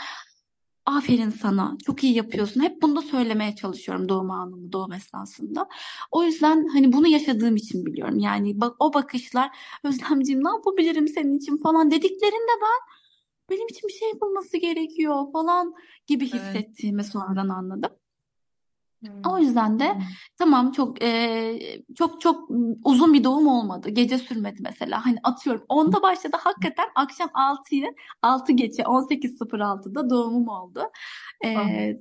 Aferin 0.87 1.31
sana. 1.31 1.77
Çok 1.87 2.05
iyi 2.05 2.15
yapıyorsun. 2.15 2.61
Hep 2.63 2.83
bunu 2.83 2.97
da 2.97 3.03
söylemeye 3.03 3.57
çalışıyorum 3.57 4.09
doğum 4.09 4.31
anımı, 4.31 4.73
doğum 4.73 4.93
esnasında. 4.93 5.69
O 6.11 6.25
yüzden 6.25 6.67
hani 6.67 6.93
bunu 6.93 7.09
yaşadığım 7.09 7.57
için 7.57 7.87
biliyorum. 7.87 8.19
Yani 8.19 8.61
bak 8.61 8.77
o 8.79 8.95
bakışlar 8.95 9.51
Özlemciğim 9.85 10.45
ne 10.45 10.49
yapabilirim 10.49 11.09
senin 11.09 11.39
için 11.39 11.57
falan 11.57 11.91
dediklerinde 11.91 12.53
ben 12.63 12.99
benim 13.51 13.67
için 13.69 13.89
bir 13.89 13.93
şey 13.93 14.09
yapılması 14.09 14.57
gerekiyor 14.57 15.33
falan 15.33 15.75
gibi 16.07 16.25
Evet. 16.25 16.35
hissettiğimi 16.35 17.05
sonradan 17.05 17.49
anladım. 17.49 17.91
O 19.27 19.39
yüzden 19.39 19.79
de 19.79 19.99
tamam 20.39 20.73
çok 20.73 21.03
e, 21.03 21.59
çok 21.99 22.21
çok 22.21 22.51
uzun 22.85 23.15
bir 23.15 23.25
doğum 23.25 23.47
olmadı. 23.47 23.91
Gece 23.91 24.19
sürmedi 24.19 24.57
mesela. 24.61 25.07
Hani 25.07 25.19
atıyorum 25.23 25.65
10'da 25.69 26.03
başladı 26.03 26.37
hakikaten 26.41 26.87
akşam 26.95 27.29
6'yı 27.29 27.95
6 28.23 28.53
geçe 28.53 28.83
18.06'da 28.83 30.11
doğumum 30.11 30.49
oldu. 30.49 30.81
E, 31.45 31.95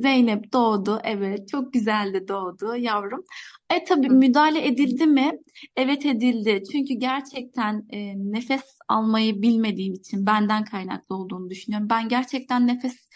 Zeynep 0.00 0.52
doğdu. 0.52 1.00
Evet 1.04 1.48
çok 1.48 1.72
güzeldi 1.72 2.28
doğdu 2.28 2.76
yavrum. 2.76 3.24
E 3.70 3.84
tabii 3.84 4.08
müdahale 4.08 4.66
edildi 4.66 5.06
mi? 5.06 5.32
Evet 5.76 6.06
edildi. 6.06 6.62
Çünkü 6.72 6.94
gerçekten 6.94 7.86
e, 7.90 8.14
nefes 8.16 8.78
almayı 8.88 9.42
bilmediğim 9.42 9.94
için 9.94 10.26
benden 10.26 10.64
kaynaklı 10.64 11.16
olduğunu 11.16 11.50
düşünüyorum. 11.50 11.90
Ben 11.90 12.08
gerçekten 12.08 12.66
nefes 12.66 13.08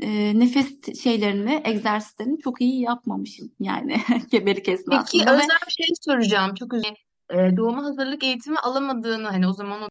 e, 0.00 0.38
nefes 0.38 1.00
şeylerini, 1.02 1.62
egzersizlerini 1.64 2.38
çok 2.38 2.60
iyi 2.60 2.80
yapmamışım 2.80 3.52
yani 3.60 3.96
gebelik 4.30 4.68
esnasında. 4.68 5.04
Peki 5.12 5.26
ve... 5.26 5.30
özel 5.30 5.58
bir 5.66 5.72
şey 5.72 5.86
soracağım. 6.00 6.54
Çok 6.54 6.74
üzüldüm. 6.74 6.94
E, 7.30 7.56
doğuma 7.56 7.84
hazırlık 7.84 8.24
eğitimi 8.24 8.58
alamadığını 8.58 9.28
hani 9.28 9.48
o 9.48 9.52
zaman 9.52 9.82
o 9.82 9.88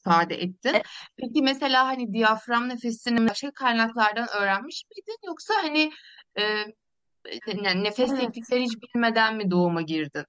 ifade 0.00 0.34
ettin. 0.34 0.74
E, 0.74 0.82
Peki 1.16 1.42
mesela 1.42 1.86
hani 1.86 2.12
diyafram 2.12 2.68
nefesini 2.68 3.28
başka 3.28 3.50
kaynaklardan 3.50 4.28
öğrenmiş 4.40 4.84
miydin 4.90 5.26
yoksa 5.26 5.54
hani 5.62 5.92
e, 6.38 6.64
nefes 7.74 8.10
evet. 8.10 8.20
teknikleri 8.20 8.62
hiç 8.62 8.72
bilmeden 8.82 9.36
mi 9.36 9.50
doğuma 9.50 9.82
girdin? 9.82 10.24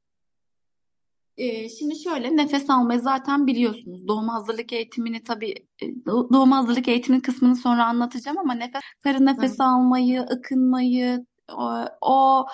Ee, 1.39 1.69
şimdi 1.69 1.95
şöyle 1.95 2.37
nefes 2.37 2.69
almayı 2.69 2.99
zaten 2.99 3.47
biliyorsunuz. 3.47 4.07
Doğum 4.07 4.27
hazırlık 4.27 4.73
eğitimini 4.73 5.23
tabii 5.23 5.55
e, 5.81 6.05
doğum 6.05 6.51
hazırlık 6.51 6.87
eğitiminin 6.87 7.21
kısmını 7.21 7.55
sonra 7.55 7.85
anlatacağım 7.85 8.37
ama 8.37 8.53
nefes 8.53 8.81
karın 9.03 9.25
nefes 9.25 9.61
almayı, 9.61 10.21
ıkınmayı, 10.21 11.25
o, 11.57 11.85
o 12.01 12.47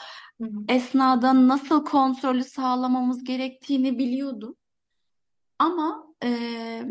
esnada 0.69 1.47
nasıl 1.47 1.85
kontrolü 1.85 2.43
sağlamamız 2.43 3.23
gerektiğini 3.23 3.97
biliyordum. 3.97 4.55
Ama 5.59 6.07
e, 6.23 6.29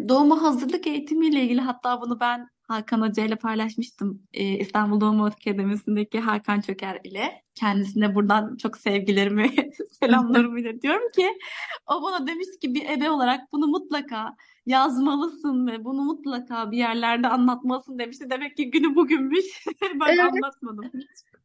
doğuma 0.08 0.42
hazırlık 0.42 0.86
eğitimiyle 0.86 1.42
ilgili 1.42 1.60
hatta 1.60 2.00
bunu 2.00 2.20
ben 2.20 2.48
Hakan 2.68 3.00
Hoca 3.00 3.25
ile 3.25 3.37
paylaşmıştım 3.37 4.23
e, 4.33 4.44
İstanbul 4.44 5.00
Doğum 5.00 5.23
Akademisi'ndeki 5.23 6.21
Hakan 6.21 6.61
Çöker 6.61 7.00
ile. 7.04 7.42
Kendisine 7.54 8.14
buradan 8.14 8.56
çok 8.56 8.76
sevgilerimi, 8.76 9.50
selamlarımı 10.00 10.61
iletiyorum 10.61 11.11
ki 11.11 11.38
o 11.87 12.02
bana 12.02 12.26
demiş 12.26 12.47
ki 12.61 12.75
bir 12.75 12.90
ebe 12.90 13.11
olarak 13.11 13.52
bunu 13.52 13.66
mutlaka 13.66 14.37
yazmalısın 14.66 15.66
ve 15.66 15.85
bunu 15.85 16.02
mutlaka 16.02 16.71
bir 16.71 16.76
yerlerde 16.78 17.28
anlatmalısın 17.28 17.99
demişti. 17.99 18.30
Demek 18.30 18.56
ki 18.56 18.71
günü 18.71 18.94
bugünmüş. 18.94 19.66
ben 20.00 20.09
evet. 20.09 20.21
anlatmadım. 20.21 20.90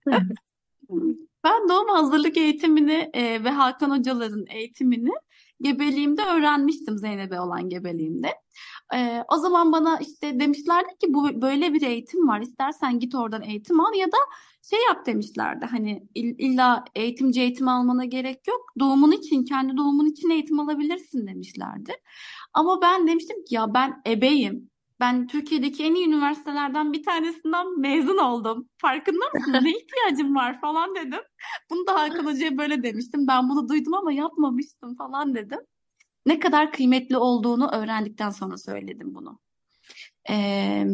ben 1.43 1.69
doğum 1.69 1.87
hazırlık 1.87 2.37
eğitimini 2.37 3.09
e, 3.13 3.43
ve 3.43 3.49
Hakan 3.49 3.99
hocaların 3.99 4.45
eğitimini 4.49 5.11
gebeliğimde 5.61 6.21
öğrenmiştim 6.21 6.97
Zeynep'e 6.97 7.39
olan 7.39 7.69
gebeliğimde. 7.69 8.27
Ee, 8.95 9.23
o 9.27 9.37
zaman 9.37 9.71
bana 9.71 9.99
işte 9.99 10.39
demişlerdi 10.39 10.97
ki 11.01 11.13
bu 11.13 11.41
böyle 11.41 11.73
bir 11.73 11.81
eğitim 11.81 12.27
var. 12.27 12.41
İstersen 12.41 12.99
git 12.99 13.15
oradan 13.15 13.41
eğitim 13.41 13.79
al 13.79 13.93
ya 13.93 14.07
da 14.07 14.17
şey 14.69 14.79
yap 14.89 15.05
demişlerdi. 15.05 15.65
Hani 15.65 16.07
illa 16.15 16.85
eğitimci 16.95 17.41
eğitim 17.41 17.67
almana 17.67 18.05
gerek 18.05 18.47
yok. 18.47 18.61
Doğumun 18.79 19.11
için, 19.11 19.45
kendi 19.45 19.77
doğumun 19.77 20.05
için 20.05 20.29
eğitim 20.29 20.59
alabilirsin 20.59 21.27
demişlerdi. 21.27 21.93
Ama 22.53 22.81
ben 22.81 23.07
demiştim 23.07 23.45
ki 23.45 23.55
ya 23.55 23.73
ben 23.73 24.01
ebeyim. 24.07 24.69
Ben 24.99 25.27
Türkiye'deki 25.27 25.83
en 25.83 25.95
iyi 25.95 26.07
üniversitelerden 26.07 26.93
bir 26.93 27.03
tanesinden 27.03 27.79
mezun 27.79 28.17
oldum. 28.17 28.69
Farkında 28.77 29.25
mısın? 29.33 29.53
Ne 29.61 29.69
ihtiyacım 29.77 30.35
var 30.35 30.61
falan 30.61 30.95
dedim. 30.95 31.21
Bunu 31.69 31.87
da 31.87 31.95
Hakan 31.95 32.25
Hoca'ya 32.25 32.57
böyle 32.57 32.83
demiştim. 32.83 33.27
Ben 33.27 33.49
bunu 33.49 33.69
duydum 33.69 33.93
ama 33.93 34.11
yapmamıştım 34.11 34.95
falan 34.95 35.35
dedim. 35.35 35.59
Ne 36.25 36.39
kadar 36.39 36.71
kıymetli 36.71 37.17
olduğunu 37.17 37.71
öğrendikten 37.71 38.29
sonra 38.29 38.57
söyledim 38.57 39.15
bunu. 39.15 39.39
Ee, 40.29 40.85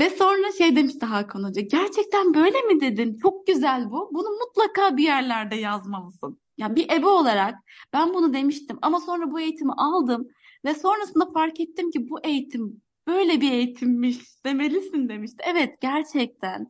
ve 0.00 0.10
sonra 0.10 0.52
şey 0.58 0.76
demişti 0.76 1.06
Hakan 1.06 1.44
Hoca, 1.44 1.62
gerçekten 1.62 2.34
böyle 2.34 2.62
mi 2.62 2.80
dedin? 2.80 3.18
Çok 3.22 3.46
güzel 3.46 3.90
bu. 3.90 4.10
Bunu 4.12 4.28
mutlaka 4.30 4.96
bir 4.96 5.04
yerlerde 5.04 5.56
yazmalısın. 5.56 6.40
Yani 6.58 6.76
bir 6.76 6.90
ebe 6.90 7.06
olarak 7.06 7.54
ben 7.92 8.14
bunu 8.14 8.32
demiştim 8.34 8.78
ama 8.82 9.00
sonra 9.00 9.30
bu 9.30 9.40
eğitimi 9.40 9.72
aldım 9.72 10.28
ve 10.64 10.74
sonrasında 10.74 11.32
fark 11.32 11.60
ettim 11.60 11.90
ki 11.90 12.08
bu 12.08 12.20
eğitim 12.24 12.82
böyle 13.06 13.40
bir 13.40 13.52
eğitimmiş 13.52 14.44
demelisin 14.44 15.08
demişti. 15.08 15.44
Evet 15.46 15.80
gerçekten. 15.80 16.66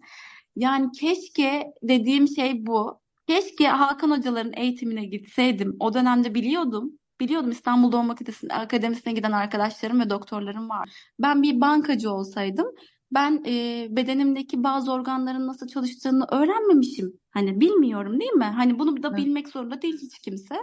Yani 0.56 0.90
keşke 0.92 1.72
dediğim 1.82 2.28
şey 2.28 2.66
bu. 2.66 3.00
Keşke 3.28 3.68
Hakan 3.68 4.10
hocaların 4.10 4.52
eğitimine 4.56 5.04
gitseydim. 5.04 5.76
O 5.80 5.94
dönemde 5.94 6.34
biliyordum. 6.34 6.98
Biliyordum 7.20 7.50
İstanbul 7.50 7.92
Doğum 7.92 8.10
Akademisi'ne 8.50 9.12
giden 9.12 9.32
arkadaşlarım 9.32 10.00
ve 10.00 10.10
doktorlarım 10.10 10.68
var. 10.68 10.90
Ben 11.18 11.42
bir 11.42 11.60
bankacı 11.60 12.10
olsaydım 12.10 12.66
ben 13.10 13.42
e, 13.46 13.86
bedenimdeki 13.90 14.64
bazı 14.64 14.92
organların 14.92 15.46
nasıl 15.46 15.66
çalıştığını 15.66 16.26
öğrenmemişim. 16.30 17.12
Hani 17.30 17.60
bilmiyorum 17.60 18.20
değil 18.20 18.32
mi? 18.32 18.44
Hani 18.44 18.78
bunu 18.78 19.02
da 19.02 19.16
bilmek 19.16 19.48
zorunda 19.48 19.82
değil 19.82 19.98
hiç 20.02 20.18
kimse. 20.18 20.56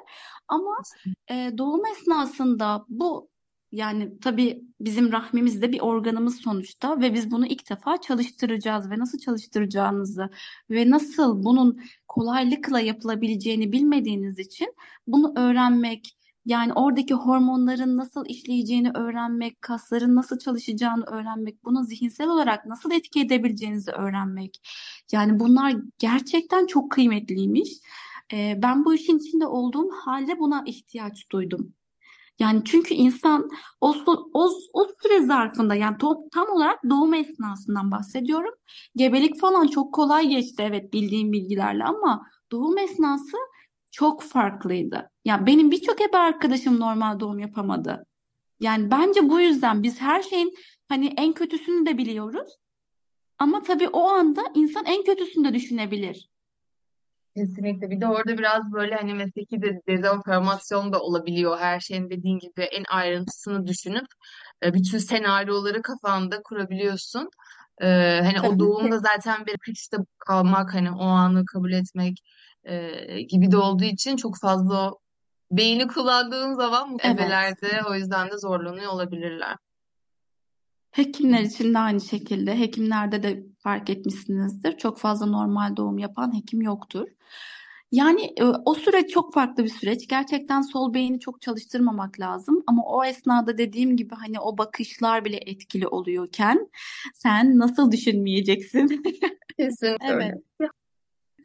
Ama 0.47 0.77
e, 1.29 1.51
doğum 1.57 1.85
esnasında 1.85 2.85
bu 2.89 3.29
yani 3.73 4.19
tabii 4.19 4.63
bizim 4.79 5.11
rahmimizde 5.11 5.71
bir 5.71 5.79
organımız 5.79 6.35
sonuçta 6.35 7.01
ve 7.01 7.13
biz 7.13 7.31
bunu 7.31 7.47
ilk 7.47 7.69
defa 7.69 8.01
çalıştıracağız 8.01 8.89
ve 8.91 8.99
nasıl 8.99 9.19
çalıştıracağınızı 9.19 10.29
ve 10.69 10.89
nasıl 10.89 11.43
bunun 11.43 11.79
kolaylıkla 12.07 12.79
yapılabileceğini 12.79 13.71
bilmediğiniz 13.71 14.39
için 14.39 14.73
bunu 15.07 15.33
öğrenmek, 15.35 16.17
yani 16.45 16.73
oradaki 16.73 17.13
hormonların 17.13 17.97
nasıl 17.97 18.25
işleyeceğini 18.27 18.91
öğrenmek, 18.91 19.61
kasların 19.61 20.15
nasıl 20.15 20.39
çalışacağını 20.39 21.05
öğrenmek, 21.05 21.63
bunu 21.65 21.83
zihinsel 21.83 22.27
olarak 22.27 22.65
nasıl 22.65 22.91
etki 22.91 23.19
edebileceğinizi 23.19 23.91
öğrenmek. 23.91 24.61
Yani 25.11 25.39
bunlar 25.39 25.75
gerçekten 25.99 26.65
çok 26.65 26.91
kıymetliymiş. 26.91 27.69
Ben 28.33 28.85
bu 28.85 28.93
işin 28.93 29.17
içinde 29.19 29.47
olduğum 29.47 29.89
halde 30.05 30.39
buna 30.39 30.63
ihtiyaç 30.65 31.31
duydum. 31.31 31.73
Yani 32.39 32.61
çünkü 32.65 32.93
insan 32.93 33.49
o, 33.81 33.95
o, 34.33 34.49
o 34.73 34.87
süre 35.03 35.21
zarfında 35.21 35.75
yani 35.75 35.97
to, 35.97 36.15
tam 36.33 36.49
olarak 36.49 36.79
doğum 36.89 37.13
esnasından 37.13 37.91
bahsediyorum. 37.91 38.53
Gebelik 38.95 39.39
falan 39.39 39.67
çok 39.67 39.93
kolay 39.93 40.27
geçti 40.27 40.63
evet 40.67 40.93
bildiğim 40.93 41.31
bilgilerle 41.31 41.83
ama 41.83 42.27
doğum 42.51 42.77
esnası 42.77 43.37
çok 43.91 44.23
farklıydı. 44.23 45.09
Yani 45.25 45.45
benim 45.45 45.71
birçok 45.71 46.01
ebe 46.01 46.17
arkadaşım 46.17 46.79
normal 46.79 47.19
doğum 47.19 47.39
yapamadı. 47.39 48.05
Yani 48.59 48.91
bence 48.91 49.29
bu 49.29 49.39
yüzden 49.39 49.83
biz 49.83 50.01
her 50.01 50.21
şeyin 50.21 50.53
hani 50.89 51.13
en 51.17 51.33
kötüsünü 51.33 51.85
de 51.85 51.97
biliyoruz. 51.97 52.57
Ama 53.39 53.63
tabii 53.63 53.89
o 53.89 54.01
anda 54.07 54.41
insan 54.55 54.85
en 54.85 55.03
kötüsünü 55.03 55.47
de 55.47 55.53
düşünebilir. 55.53 56.29
Kesinlikle. 57.36 57.89
Bir 57.89 58.02
de 58.02 58.08
orada 58.08 58.38
biraz 58.38 58.72
böyle 58.72 58.96
hani 58.96 59.13
mesleki 59.13 59.62
de 59.62 59.82
dezenformasyon 59.88 60.93
da 60.93 61.00
olabiliyor. 61.00 61.60
Her 61.60 61.80
şeyin 61.80 62.10
dediğin 62.10 62.39
gibi 62.39 62.62
en 62.62 62.84
ayrıntısını 62.89 63.67
düşünüp 63.67 64.08
e, 64.63 64.74
bütün 64.74 64.98
senaryoları 64.98 65.82
kafanda 65.82 66.41
kurabiliyorsun. 66.43 67.30
Ee, 67.82 68.22
hani 68.24 68.41
o 68.41 68.60
doğumda 68.60 69.00
zaten 69.00 69.46
bir 69.46 69.54
akışta 69.54 69.98
kalmak 70.19 70.74
hani 70.74 70.91
o 70.91 71.04
anı 71.04 71.46
kabul 71.46 71.72
etmek 71.72 72.17
e, 72.63 73.22
gibi 73.22 73.52
de 73.52 73.58
olduğu 73.58 73.84
için 73.84 74.15
çok 74.15 74.38
fazla 74.41 74.91
beyni 75.52 75.88
kullandığın 75.88 76.54
zaman 76.54 76.98
Evet. 77.04 77.15
ebelerde 77.15 77.82
o 77.89 77.96
yüzden 77.96 78.32
de 78.32 78.38
zorlanıyor 78.38 78.91
olabilirler. 78.91 79.56
Hekimler 80.93 81.41
için 81.41 81.73
de 81.73 81.79
aynı 81.79 82.01
şekilde. 82.01 82.60
Hekimlerde 82.60 83.23
de 83.23 83.43
fark 83.60 83.89
etmişsinizdir. 83.89 84.77
Çok 84.77 84.99
fazla 84.99 85.25
normal 85.25 85.75
doğum 85.77 85.97
yapan 85.97 86.36
hekim 86.36 86.62
yoktur. 86.62 87.08
Yani 87.91 88.34
e, 88.38 88.43
o 88.43 88.75
süreç 88.75 89.10
çok 89.10 89.34
farklı 89.34 89.63
bir 89.63 89.69
süreç. 89.69 90.08
Gerçekten 90.08 90.62
sol 90.62 90.93
beyni 90.93 91.19
çok 91.19 91.41
çalıştırmamak 91.41 92.19
lazım. 92.19 92.63
Ama 92.67 92.84
o 92.86 93.06
esnada 93.06 93.58
dediğim 93.58 93.97
gibi 93.97 94.15
hani 94.15 94.39
o 94.39 94.58
bakışlar 94.58 95.25
bile 95.25 95.38
etkili 95.38 95.88
oluyorken 95.88 96.69
sen 97.13 97.60
nasıl 97.60 97.91
düşünmeyeceksin? 97.91 98.88
Kesinlikle 99.60 100.08
Evet. 100.13 100.34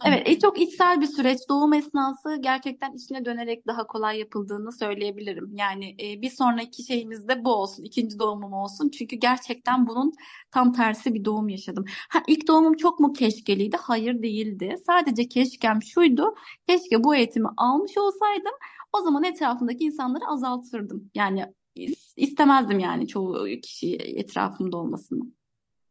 Evet, 0.05 0.29
e, 0.29 0.39
çok 0.39 0.61
içsel 0.61 1.01
bir 1.01 1.07
süreç. 1.07 1.39
Doğum 1.49 1.73
esnası 1.73 2.37
gerçekten 2.41 2.93
içine 2.93 3.25
dönerek 3.25 3.67
daha 3.67 3.87
kolay 3.87 4.19
yapıldığını 4.19 4.73
söyleyebilirim. 4.73 5.57
Yani 5.57 5.97
e, 6.01 6.23
bir 6.23 6.31
sonraki 6.31 6.83
şeyimiz 6.83 7.29
de 7.29 7.45
bu 7.45 7.55
olsun, 7.55 7.83
ikinci 7.83 8.19
doğumum 8.19 8.53
olsun. 8.53 8.89
Çünkü 8.89 9.17
gerçekten 9.17 9.87
bunun 9.87 10.13
tam 10.51 10.73
tersi 10.73 11.15
bir 11.15 11.25
doğum 11.25 11.49
yaşadım. 11.49 11.85
Ha, 12.11 12.23
ilk 12.27 12.49
doğumum 12.49 12.75
çok 12.77 13.01
mu 13.01 13.13
keşkeliydi? 13.13 13.77
Hayır 13.81 14.23
değildi. 14.23 14.75
Sadece 14.87 15.29
keşkem 15.29 15.83
şuydu. 15.83 16.35
Keşke 16.69 17.05
bu 17.05 17.15
eğitimi 17.15 17.49
almış 17.57 17.99
olsaydım. 17.99 18.53
O 18.93 19.01
zaman 19.03 19.25
etrafımdaki 19.25 19.85
insanları 19.85 20.25
azaltırdım. 20.27 21.11
Yani 21.15 21.47
istemezdim 22.17 22.79
yani 22.79 23.09
çoğu 23.09 23.47
kişi 23.63 23.97
etrafımda 23.97 24.77
olmasını. 24.77 25.38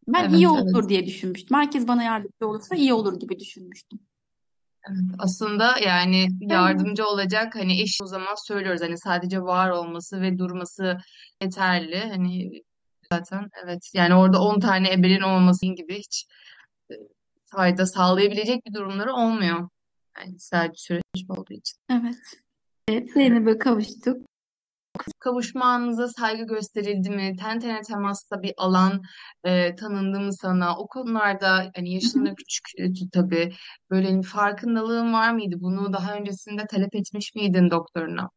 Ben 0.08 0.24
Evet, 0.24 0.34
iyi 0.34 0.48
evet. 0.48 0.76
olur 0.76 0.89
diye 0.89 1.06
düşünmüştüm. 1.06 1.58
Herkes 1.58 1.88
bana 1.88 2.04
yardımcı 2.04 2.48
olursa 2.48 2.76
iyi 2.76 2.93
olur 2.93 3.20
gibi 3.20 3.39
düşünmüştüm. 3.39 4.00
Evet, 4.89 5.15
aslında 5.20 5.78
yani 5.86 6.28
yardımcı 6.41 7.06
olacak 7.06 7.56
hani 7.56 7.82
eş 7.82 8.00
o 8.04 8.08
zaman 8.08 8.36
söylüyoruz 8.48 8.82
hani 8.82 8.98
sadece 8.98 9.41
var 9.41 9.70
olması 9.70 10.22
ve 10.22 10.38
durması 10.38 10.98
yeterli 11.41 12.00
hani 12.00 12.63
zaten 13.12 13.50
evet 13.63 13.91
yani 13.93 14.15
orada 14.15 14.41
10 14.41 14.60
tane 14.60 14.93
ebenin 14.93 15.22
olması 15.22 15.65
gibi 15.65 15.98
hiç 15.98 16.26
e, 16.91 16.93
fayda 17.46 17.86
sağlayabilecek 17.86 18.65
bir 18.65 18.74
durumları 18.74 19.13
olmuyor. 19.13 19.70
Yani 20.17 20.39
sadece 20.39 20.74
süreç 20.78 21.30
olduğu 21.30 21.54
için. 21.54 21.78
Evet. 21.91 22.17
Evet, 22.89 23.12
Zeynep'e 23.12 23.58
kavuştuk. 23.58 24.17
Kavuşma 25.20 25.66
anınıza 25.66 26.08
saygı 26.08 26.44
gösterildi 26.44 27.10
mi? 27.10 27.36
Ten 27.40 27.60
tene 27.60 27.82
temasta 27.82 28.42
bir 28.42 28.54
alan 28.58 29.02
e, 29.44 29.76
tanındı 29.76 30.20
mı 30.20 30.34
sana? 30.34 30.78
O 30.78 30.88
konularda 30.88 31.72
hani 31.76 31.94
yaşında 31.94 32.36
küçük 32.36 32.66
tabii 33.14 33.54
böyle 33.90 34.18
bir 34.18 34.24
farkındalığın 34.24 35.14
var 35.14 35.32
mıydı? 35.34 35.56
Bunu 35.60 35.94
daha 35.94 36.16
öncesinde 36.16 36.66
talep 36.68 36.96
etmiş 36.96 37.36
miydin 37.36 37.72
doktoruna? 37.72 38.30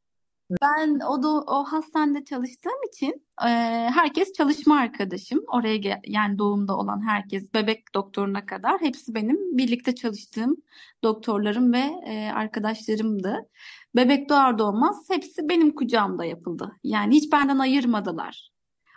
Ben 0.63 1.01
o 1.01 1.23
da 1.23 1.29
o 1.29 1.65
hastanede 1.65 2.25
çalıştığım 2.25 2.83
için 2.93 3.27
e, 3.43 3.49
herkes 3.95 4.33
çalışma 4.33 4.79
arkadaşım. 4.79 5.45
Oraya 5.53 5.77
gel, 5.77 6.01
yani 6.07 6.39
doğumda 6.39 6.77
olan 6.77 7.09
herkes 7.09 7.55
bebek 7.55 7.95
doktoruna 7.95 8.47
kadar 8.47 8.81
hepsi 8.81 9.15
benim 9.15 9.59
birlikte 9.59 9.95
çalıştığım 9.95 10.57
doktorlarım 11.03 11.73
ve 11.73 11.91
e, 12.07 12.31
arkadaşlarımdı. 12.31 13.49
Bebek 13.97 14.29
doğar 14.29 14.59
doğmaz 14.59 15.11
hepsi 15.11 15.49
benim 15.49 15.75
kucağımda 15.75 16.25
yapıldı. 16.25 16.73
Yani 16.85 17.15
hiç 17.15 17.33
benden 17.33 17.59
ayırmadılar. 17.59 18.51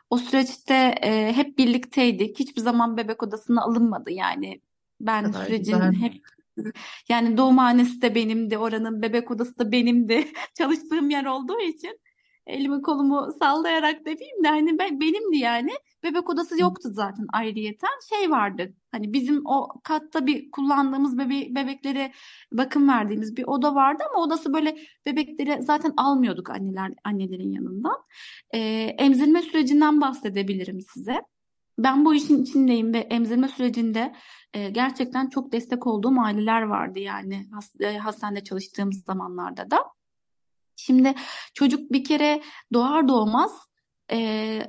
O 0.10 0.18
süreçte 0.18 0.96
e, 1.02 1.34
hep 1.34 1.58
birlikteydik. 1.58 2.40
Hiçbir 2.40 2.62
zaman 2.62 2.98
bebek 2.98 3.24
odasına 3.24 3.62
alınmadı. 3.62 4.12
Yani 4.12 4.62
ben 5.02 5.32
sürecin 5.32 5.74
güzel. 5.74 5.94
hep 5.94 6.22
yani 7.10 7.38
doğumhanesi 7.38 8.02
de 8.02 8.16
benimdi, 8.16 8.58
oranın 8.58 9.02
bebek 9.02 9.32
odası 9.32 9.60
da 9.60 9.72
benimdi. 9.72 10.28
Çalıştığım 10.58 11.10
yer 11.10 11.26
olduğu 11.26 11.60
için 11.60 12.00
elimi 12.48 12.82
kolumu 12.82 13.32
sallayarak 13.40 14.06
demeyeyim 14.06 14.44
de 14.44 14.48
hani 14.48 14.80
ben 14.80 15.00
benimdi 15.00 15.38
yani. 15.38 15.72
Bebek 16.04 16.30
odası 16.30 16.62
yoktu 16.62 16.90
zaten 16.92 17.26
ayrıyeten. 17.34 17.90
Şey 18.10 18.32
vardı. 18.32 18.74
Hani 18.92 19.14
bizim 19.14 19.42
o 19.46 19.68
katta 19.84 20.26
bir 20.28 20.52
kullandığımız 20.52 21.18
bebe 21.18 21.56
bebeklere 21.56 22.12
bakım 22.52 22.90
verdiğimiz 22.90 23.38
bir 23.38 23.44
oda 23.48 23.76
vardı 23.76 24.04
ama 24.12 24.24
odası 24.24 24.54
böyle 24.54 24.78
bebekleri 25.06 25.64
zaten 25.64 25.94
almıyorduk 25.98 26.50
anneler 26.50 26.92
annelerin 27.04 27.52
yanından. 27.52 27.98
Ee, 28.54 28.60
emzirme 29.00 29.42
sürecinden 29.42 30.02
bahsedebilirim 30.02 30.82
size. 30.82 31.22
Ben 31.78 32.06
bu 32.06 32.16
işin 32.16 32.44
içindeyim 32.44 32.94
ve 32.94 32.98
emzirme 32.98 33.48
sürecinde 33.48 34.16
e, 34.54 34.70
gerçekten 34.70 35.30
çok 35.30 35.52
destek 35.52 35.88
olduğum 35.88 36.20
aileler 36.20 36.62
vardı 36.62 37.00
yani 37.00 37.48
has, 37.52 37.72
e, 37.80 37.98
hastanede 37.98 38.44
çalıştığım 38.44 38.94
zamanlarda 38.94 39.72
da. 39.72 39.84
Şimdi 40.76 41.16
çocuk 41.54 41.92
bir 41.92 42.04
kere 42.04 42.42
doğar 42.74 43.08
doğmaz 43.08 43.52
e, 44.12 44.60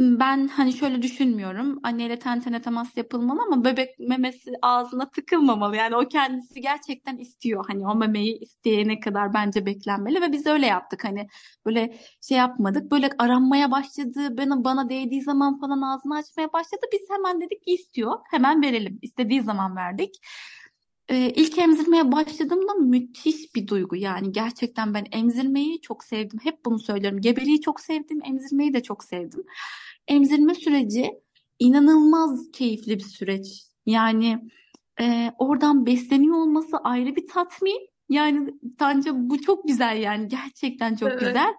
ben 0.00 0.48
hani 0.48 0.72
şöyle 0.72 1.02
düşünmüyorum. 1.02 1.80
Anneyle 1.82 2.18
ten 2.18 2.40
tene 2.40 2.62
temas 2.62 2.96
yapılmalı 2.96 3.40
ama 3.46 3.64
bebek 3.64 3.98
memesi 3.98 4.52
ağzına 4.62 5.10
tıkılmamalı. 5.10 5.76
Yani 5.76 5.96
o 5.96 6.08
kendisi 6.08 6.60
gerçekten 6.60 7.16
istiyor. 7.16 7.64
Hani 7.68 7.86
o 7.86 7.94
memeyi 7.94 8.38
isteyene 8.38 9.00
kadar 9.00 9.34
bence 9.34 9.66
beklenmeli 9.66 10.20
ve 10.22 10.32
biz 10.32 10.46
öyle 10.46 10.66
yaptık. 10.66 11.04
Hani 11.04 11.26
böyle 11.66 11.98
şey 12.20 12.38
yapmadık. 12.38 12.90
Böyle 12.90 13.10
aranmaya 13.18 13.70
başladı. 13.70 14.38
Bana, 14.38 14.64
bana 14.64 14.88
değdiği 14.88 15.22
zaman 15.22 15.60
falan 15.60 15.80
ağzını 15.82 16.16
açmaya 16.16 16.52
başladı. 16.52 16.80
Biz 16.92 17.00
hemen 17.10 17.40
dedik 17.40 17.62
ki 17.62 17.74
istiyor. 17.74 18.12
Hemen 18.30 18.62
verelim. 18.62 18.98
İstediği 19.02 19.42
zaman 19.42 19.76
verdik. 19.76 20.14
Ee, 21.08 21.30
ilk 21.36 21.58
emzirmeye 21.58 22.12
başladığımda 22.12 22.74
müthiş 22.74 23.54
bir 23.54 23.66
duygu 23.66 23.96
yani 23.96 24.32
gerçekten 24.32 24.94
ben 24.94 25.06
emzirmeyi 25.12 25.80
çok 25.80 26.04
sevdim. 26.04 26.38
Hep 26.42 26.64
bunu 26.64 26.78
söylüyorum. 26.78 27.20
Gebeliği 27.20 27.60
çok 27.60 27.80
sevdim, 27.80 28.20
emzirmeyi 28.24 28.74
de 28.74 28.82
çok 28.82 29.04
sevdim. 29.04 29.44
Emzirme 30.08 30.54
süreci 30.54 31.10
inanılmaz 31.58 32.50
keyifli 32.52 32.98
bir 32.98 33.04
süreç. 33.04 33.46
Yani 33.86 34.38
e, 35.00 35.32
oradan 35.38 35.86
besleniyor 35.86 36.36
olması 36.36 36.76
ayrı 36.76 37.16
bir 37.16 37.28
tatmin. 37.28 37.88
Yani 38.08 38.54
bence 38.62 39.10
bu 39.14 39.42
çok 39.42 39.68
güzel 39.68 40.02
yani 40.02 40.28
gerçekten 40.28 40.96
çok 40.96 41.08
Evet. 41.08 41.20
güzel 41.20 41.54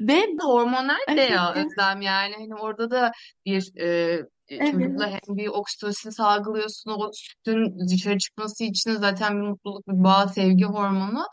ve 0.00 0.36
Hormonal 0.40 0.96
de 0.96 1.12
evet, 1.12 1.30
ya 1.30 1.54
Özlem 1.54 2.02
yani 2.02 2.34
hani 2.34 2.54
orada 2.54 2.90
da 2.90 3.12
bir 3.46 3.76
e, 3.80 4.20
çocukla 4.48 5.08
evet. 5.08 5.20
hem 5.26 5.36
bir 5.36 5.46
oksitosin 5.46 6.10
salgılıyorsun 6.10 6.90
o 6.90 7.10
sütün 7.12 7.88
dışarı 7.88 8.18
çıkması 8.18 8.64
için 8.64 8.90
zaten 8.90 9.36
bir 9.36 9.48
mutluluk 9.48 9.88
bir 9.88 10.04
bağ 10.04 10.28
sevgi 10.28 10.64
hormonu. 10.64 11.26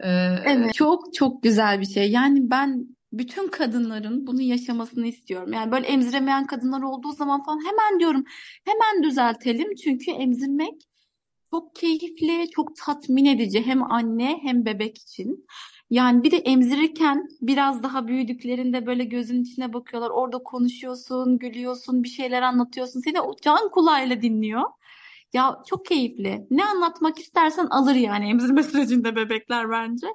E, 0.00 0.08
Evet, 0.44 0.74
çok 0.74 1.14
çok 1.14 1.42
güzel 1.42 1.80
bir 1.80 1.86
şey. 1.86 2.10
Yani 2.10 2.50
ben 2.50 2.86
bütün 3.12 3.48
kadınların 3.48 4.26
bunu 4.26 4.42
yaşamasını 4.42 5.06
istiyorum. 5.06 5.52
Yani 5.52 5.72
böyle 5.72 5.86
emziremeyen 5.86 6.46
kadınlar 6.46 6.82
olduğu 6.82 7.12
zaman 7.12 7.44
falan 7.44 7.58
hemen 7.58 8.00
diyorum 8.00 8.24
hemen 8.64 9.02
düzeltelim. 9.02 9.74
Çünkü 9.74 10.10
emzirmek 10.10 10.74
çok 11.50 11.74
keyifli, 11.74 12.50
çok 12.50 12.76
tatmin 12.76 13.24
edici 13.24 13.66
hem 13.66 13.92
anne 13.92 14.38
hem 14.42 14.64
bebek 14.64 14.98
için. 14.98 15.46
Yani 15.94 16.22
bir 16.22 16.30
de 16.30 16.36
emzirirken 16.36 17.28
biraz 17.42 17.82
daha 17.82 18.08
büyüdüklerinde 18.08 18.86
böyle 18.86 19.04
gözün 19.04 19.42
içine 19.42 19.72
bakıyorlar. 19.72 20.10
Orada 20.10 20.38
konuşuyorsun, 20.38 21.38
gülüyorsun, 21.38 22.02
bir 22.02 22.08
şeyler 22.08 22.42
anlatıyorsun. 22.42 23.00
Seni 23.00 23.20
o 23.20 23.36
can 23.42 23.68
kulağıyla 23.68 24.22
dinliyor. 24.22 24.62
Ya 25.32 25.62
çok 25.66 25.86
keyifli. 25.86 26.46
Ne 26.50 26.64
anlatmak 26.64 27.18
istersen 27.18 27.66
alır 27.66 27.94
yani 27.94 28.30
emzirme 28.30 28.62
sürecinde 28.62 29.16
bebekler 29.16 29.70
bence. 29.70 30.06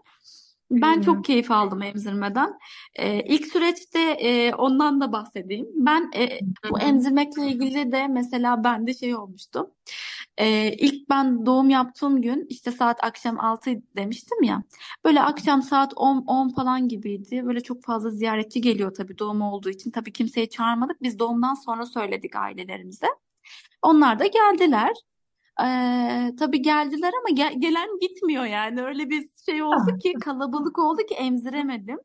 Ben 0.72 0.96
hmm. 0.96 1.02
çok 1.02 1.26
keyif 1.26 1.52
aldım 1.52 1.82
emzirmeden. 1.82 2.60
Ee, 2.96 3.24
ilk 3.24 3.46
süreçte 3.46 4.00
e, 4.00 4.54
ondan 4.54 5.02
da 5.02 5.12
bahsedeyim. 5.12 5.68
Ben 5.76 6.12
e, 6.16 6.40
bu 6.72 6.80
emzirmekle 6.80 7.48
ilgili 7.48 7.92
de 7.92 8.08
mesela 8.08 8.64
bende 8.64 8.94
şey 8.94 9.16
olmuştu. 9.16 9.72
Ee, 10.38 10.74
ilk 10.74 11.10
ben 11.10 11.46
doğum 11.46 11.70
yaptığım 11.70 12.22
gün 12.22 12.46
işte 12.50 12.72
saat 12.72 13.04
akşam 13.04 13.40
6 13.40 13.72
demiştim 13.96 14.44
ya. 14.44 14.64
Böyle 15.06 15.22
akşam 15.22 15.62
saat 15.62 15.94
10, 15.96 16.24
10 16.28 16.50
falan 16.50 16.88
gibiydi. 16.88 17.46
Böyle 17.46 17.62
çok 17.62 17.84
fazla 17.84 18.10
ziyaretçi 18.10 18.62
geliyor 18.62 18.94
tabii 18.94 19.18
doğum 19.18 19.42
olduğu 19.42 19.70
için. 19.70 19.92
Tabii 19.92 20.14
kimseyi 20.14 20.50
çağırmadık. 20.50 21.02
Biz 21.02 21.20
doğumdan 21.20 21.54
sonra 21.54 21.86
söyledik 21.86 22.36
ailelerimize. 22.36 23.08
Onlar 23.82 24.20
da 24.20 24.26
geldiler. 24.26 24.94
Ee, 25.64 26.36
tabii 26.40 26.62
geldiler 26.62 27.12
ama 27.20 27.36
gel- 27.36 27.62
gelen 27.62 27.90
gitmiyor 28.02 28.46
yani. 28.46 28.82
Öyle 28.82 29.10
bir 29.10 29.30
şey 29.46 29.64
oldu 29.64 29.98
ki 30.04 30.14
kalabalık 30.14 30.80
oldu 30.80 31.02
ki 31.10 31.16
emziremedim. 31.16 31.98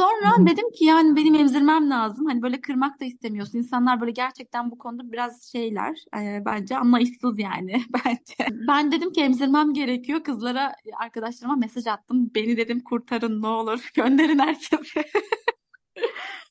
Sonra 0.00 0.46
dedim 0.46 0.70
ki 0.70 0.84
yani 0.84 1.16
benim 1.16 1.34
emzirmem 1.34 1.90
lazım. 1.90 2.26
Hani 2.26 2.42
böyle 2.42 2.60
kırmak 2.60 3.00
da 3.00 3.04
istemiyorsun. 3.04 3.58
İnsanlar 3.58 4.00
böyle 4.00 4.10
gerçekten 4.10 4.70
bu 4.70 4.78
konuda 4.78 5.12
biraz 5.12 5.42
şeyler 5.42 6.04
e, 6.16 6.44
bence 6.44 6.76
anlayışsız 6.76 7.38
yani 7.38 7.82
bence. 8.06 8.58
Ben 8.68 8.92
dedim 8.92 9.12
ki 9.12 9.20
emzirmem 9.20 9.72
gerekiyor. 9.74 10.24
Kızlara 10.24 10.72
arkadaşlarıma 11.00 11.56
mesaj 11.56 11.86
attım. 11.86 12.30
Beni 12.34 12.56
dedim 12.56 12.80
kurtarın 12.80 13.42
ne 13.42 13.46
olur 13.46 13.90
gönderin 13.94 14.38
herkese. 14.38 15.04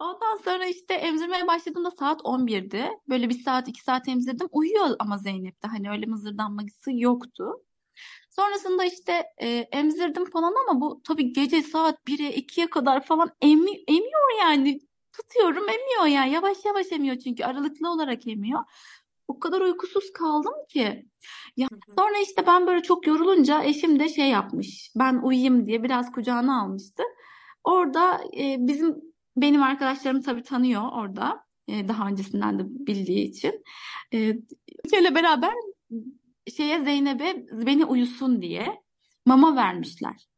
Ondan 0.00 0.36
sonra 0.44 0.66
işte 0.66 0.94
emzirmeye 0.94 1.46
başladığımda 1.46 1.90
saat 1.90 2.20
11'di. 2.20 2.90
Böyle 3.08 3.28
bir 3.28 3.42
saat 3.42 3.68
iki 3.68 3.82
saat 3.82 4.08
emzirdim. 4.08 4.48
Uyuyor 4.52 4.96
ama 4.98 5.18
Zeynep 5.18 5.62
de 5.62 5.68
hani 5.68 5.90
öyle 5.90 6.06
mızırdanması 6.06 6.92
yoktu. 6.92 7.64
Sonrasında 8.30 8.84
işte 8.84 9.24
e, 9.42 9.48
emzirdim 9.48 10.24
falan 10.24 10.54
ama 10.68 10.80
bu 10.80 11.00
tabii 11.04 11.32
gece 11.32 11.62
saat 11.62 12.08
1'e 12.08 12.30
2'ye 12.30 12.70
kadar 12.70 13.04
falan 13.04 13.30
emi, 13.40 13.70
emiyor 13.88 14.40
yani. 14.40 14.80
Tutuyorum 15.12 15.68
emiyor 15.68 16.06
yani. 16.06 16.32
Yavaş 16.32 16.64
yavaş 16.64 16.92
emiyor 16.92 17.16
çünkü 17.16 17.44
aralıklı 17.44 17.90
olarak 17.90 18.26
emiyor. 18.26 18.60
O 19.28 19.40
kadar 19.40 19.60
uykusuz 19.60 20.12
kaldım 20.12 20.54
ki. 20.68 21.06
Ya 21.56 21.68
sonra 21.98 22.18
işte 22.22 22.46
ben 22.46 22.66
böyle 22.66 22.82
çok 22.82 23.06
yorulunca 23.06 23.62
eşim 23.62 24.00
de 24.00 24.08
şey 24.08 24.28
yapmış. 24.28 24.90
Ben 24.96 25.20
uyuyayım 25.22 25.66
diye 25.66 25.82
biraz 25.82 26.12
kucağına 26.12 26.62
almıştı. 26.62 27.02
Orada 27.64 28.20
e, 28.38 28.56
bizim 28.58 29.09
benim 29.40 29.62
arkadaşlarım 29.62 30.22
tabii 30.22 30.42
tanıyor 30.42 30.82
orada. 30.92 31.44
E, 31.68 31.88
daha 31.88 32.08
öncesinden 32.08 32.58
de 32.58 32.62
bildiği 32.66 33.28
için. 33.28 33.64
E, 34.14 34.36
beraber 34.92 35.52
şeye 36.56 36.84
Zeynep'e 36.84 37.46
beni 37.52 37.84
uyusun 37.84 38.42
diye 38.42 38.82
mama 39.26 39.56
vermişler. 39.56 40.28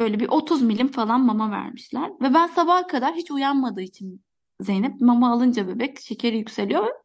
Böyle 0.00 0.20
bir 0.20 0.28
30 0.28 0.62
milim 0.62 0.88
falan 0.88 1.20
mama 1.20 1.50
vermişler. 1.50 2.10
Ve 2.20 2.34
ben 2.34 2.46
sabaha 2.46 2.86
kadar 2.86 3.14
hiç 3.14 3.30
uyanmadığı 3.30 3.82
için 3.82 4.24
Zeynep 4.60 5.00
mama 5.00 5.32
alınca 5.32 5.68
bebek 5.68 6.00
şekeri 6.00 6.38
yükseliyor 6.38 6.99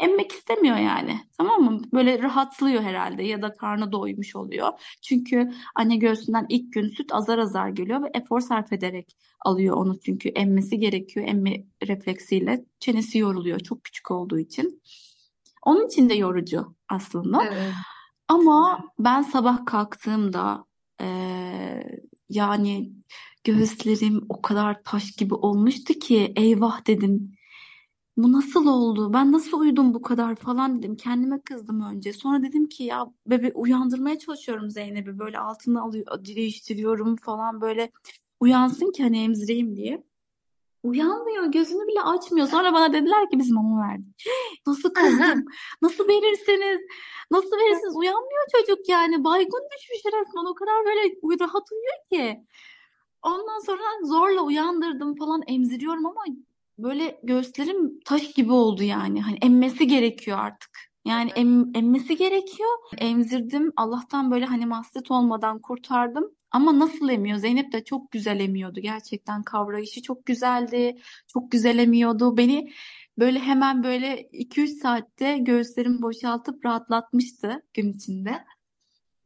emmek 0.00 0.32
istemiyor 0.32 0.76
yani. 0.76 1.20
Tamam 1.38 1.62
mı? 1.62 1.82
Böyle 1.92 2.22
rahatlıyor 2.22 2.82
herhalde 2.82 3.22
ya 3.22 3.42
da 3.42 3.52
karnı 3.52 3.92
doymuş 3.92 4.36
oluyor. 4.36 4.68
Çünkü 5.02 5.50
anne 5.74 5.96
göğsünden 5.96 6.46
ilk 6.48 6.72
gün 6.72 6.88
süt 6.88 7.12
azar 7.14 7.38
azar 7.38 7.68
geliyor 7.68 8.02
ve 8.02 8.10
efor 8.14 8.40
sarf 8.40 8.72
ederek 8.72 9.16
alıyor 9.40 9.76
onu 9.76 10.00
çünkü 10.00 10.28
emmesi 10.28 10.78
gerekiyor. 10.78 11.26
Emme 11.28 11.64
refleksiyle 11.88 12.64
çenesi 12.80 13.18
yoruluyor 13.18 13.60
çok 13.60 13.84
küçük 13.84 14.10
olduğu 14.10 14.38
için. 14.38 14.82
Onun 15.62 15.86
için 15.86 16.08
de 16.08 16.14
yorucu 16.14 16.74
aslında. 16.88 17.44
Evet. 17.44 17.72
Ama 18.28 18.84
ben 18.98 19.22
sabah 19.22 19.66
kalktığımda 19.66 20.64
eee, 21.00 22.00
yani 22.28 22.92
göğüslerim 23.44 24.26
o 24.28 24.42
kadar 24.42 24.82
taş 24.82 25.12
gibi 25.12 25.34
olmuştu 25.34 25.94
ki 25.94 26.32
eyvah 26.36 26.86
dedim. 26.86 27.32
Bu 28.16 28.32
nasıl 28.32 28.66
oldu? 28.66 29.12
Ben 29.12 29.32
nasıl 29.32 29.60
uyudum 29.60 29.94
bu 29.94 30.02
kadar 30.02 30.34
falan 30.36 30.78
dedim. 30.78 30.96
Kendime 30.96 31.40
kızdım 31.40 31.80
önce. 31.80 32.12
Sonra 32.12 32.42
dedim 32.42 32.68
ki 32.68 32.84
ya 32.84 33.06
bebe 33.26 33.52
uyandırmaya 33.54 34.18
çalışıyorum 34.18 34.70
Zeynep'i. 34.70 35.18
Böyle 35.18 35.38
altını 35.38 35.82
alıyor, 35.82 36.24
değiştiriyorum 36.24 37.16
falan 37.16 37.60
böyle 37.60 37.90
uyansın 38.40 38.92
ki 38.92 39.02
hani 39.02 39.18
emzireyim 39.22 39.76
diye. 39.76 40.04
Uyanmıyor, 40.82 41.44
gözünü 41.46 41.86
bile 41.88 42.02
açmıyor. 42.02 42.48
Sonra 42.48 42.72
bana 42.72 42.92
dediler 42.92 43.30
ki 43.30 43.38
biz 43.38 43.50
mama 43.50 43.88
verdik. 43.88 44.24
Nasıl 44.66 44.94
kızdım? 44.94 45.44
Nasıl 45.82 46.08
verirsiniz? 46.08 46.80
Nasıl 47.30 47.52
verirsiniz? 47.56 47.96
Uyanmıyor 47.96 48.42
çocuk 48.56 48.88
yani. 48.88 49.24
Baygın 49.24 49.68
düşmüş 49.76 50.04
resmen. 50.06 50.50
O 50.50 50.54
kadar 50.54 50.84
böyle 50.84 51.40
rahat 51.40 51.68
uyuyor 51.72 51.96
ki. 52.12 52.44
Ondan 53.22 53.58
sonra 53.66 53.82
zorla 54.04 54.42
uyandırdım 54.42 55.14
falan 55.14 55.42
emziriyorum 55.46 56.06
ama 56.06 56.24
böyle 56.82 57.20
göğüslerim 57.22 58.00
taş 58.04 58.32
gibi 58.32 58.52
oldu 58.52 58.82
yani. 58.82 59.22
Hani 59.22 59.38
emmesi 59.42 59.86
gerekiyor 59.86 60.38
artık. 60.38 60.70
Yani 61.04 61.30
em- 61.36 61.76
emmesi 61.76 62.16
gerekiyor. 62.16 62.70
Emzirdim. 62.98 63.72
Allah'tan 63.76 64.30
böyle 64.30 64.44
hani 64.44 64.66
mastet 64.66 65.10
olmadan 65.10 65.58
kurtardım. 65.60 66.24
Ama 66.50 66.78
nasıl 66.78 67.08
emiyor? 67.08 67.38
Zeynep 67.38 67.72
de 67.72 67.84
çok 67.84 68.10
güzel 68.10 68.40
emiyordu. 68.40 68.80
Gerçekten 68.80 69.42
kavrayışı 69.42 70.02
çok 70.02 70.26
güzeldi. 70.26 70.96
Çok 71.28 71.50
güzel 71.50 71.78
emiyordu. 71.78 72.36
Beni 72.36 72.72
böyle 73.18 73.38
hemen 73.38 73.82
böyle 73.82 74.28
2-3 74.32 74.68
saatte 74.70 75.38
göğüslerimi 75.38 76.02
boşaltıp 76.02 76.64
rahatlatmıştı 76.64 77.62
gün 77.74 77.92
içinde. 77.92 78.44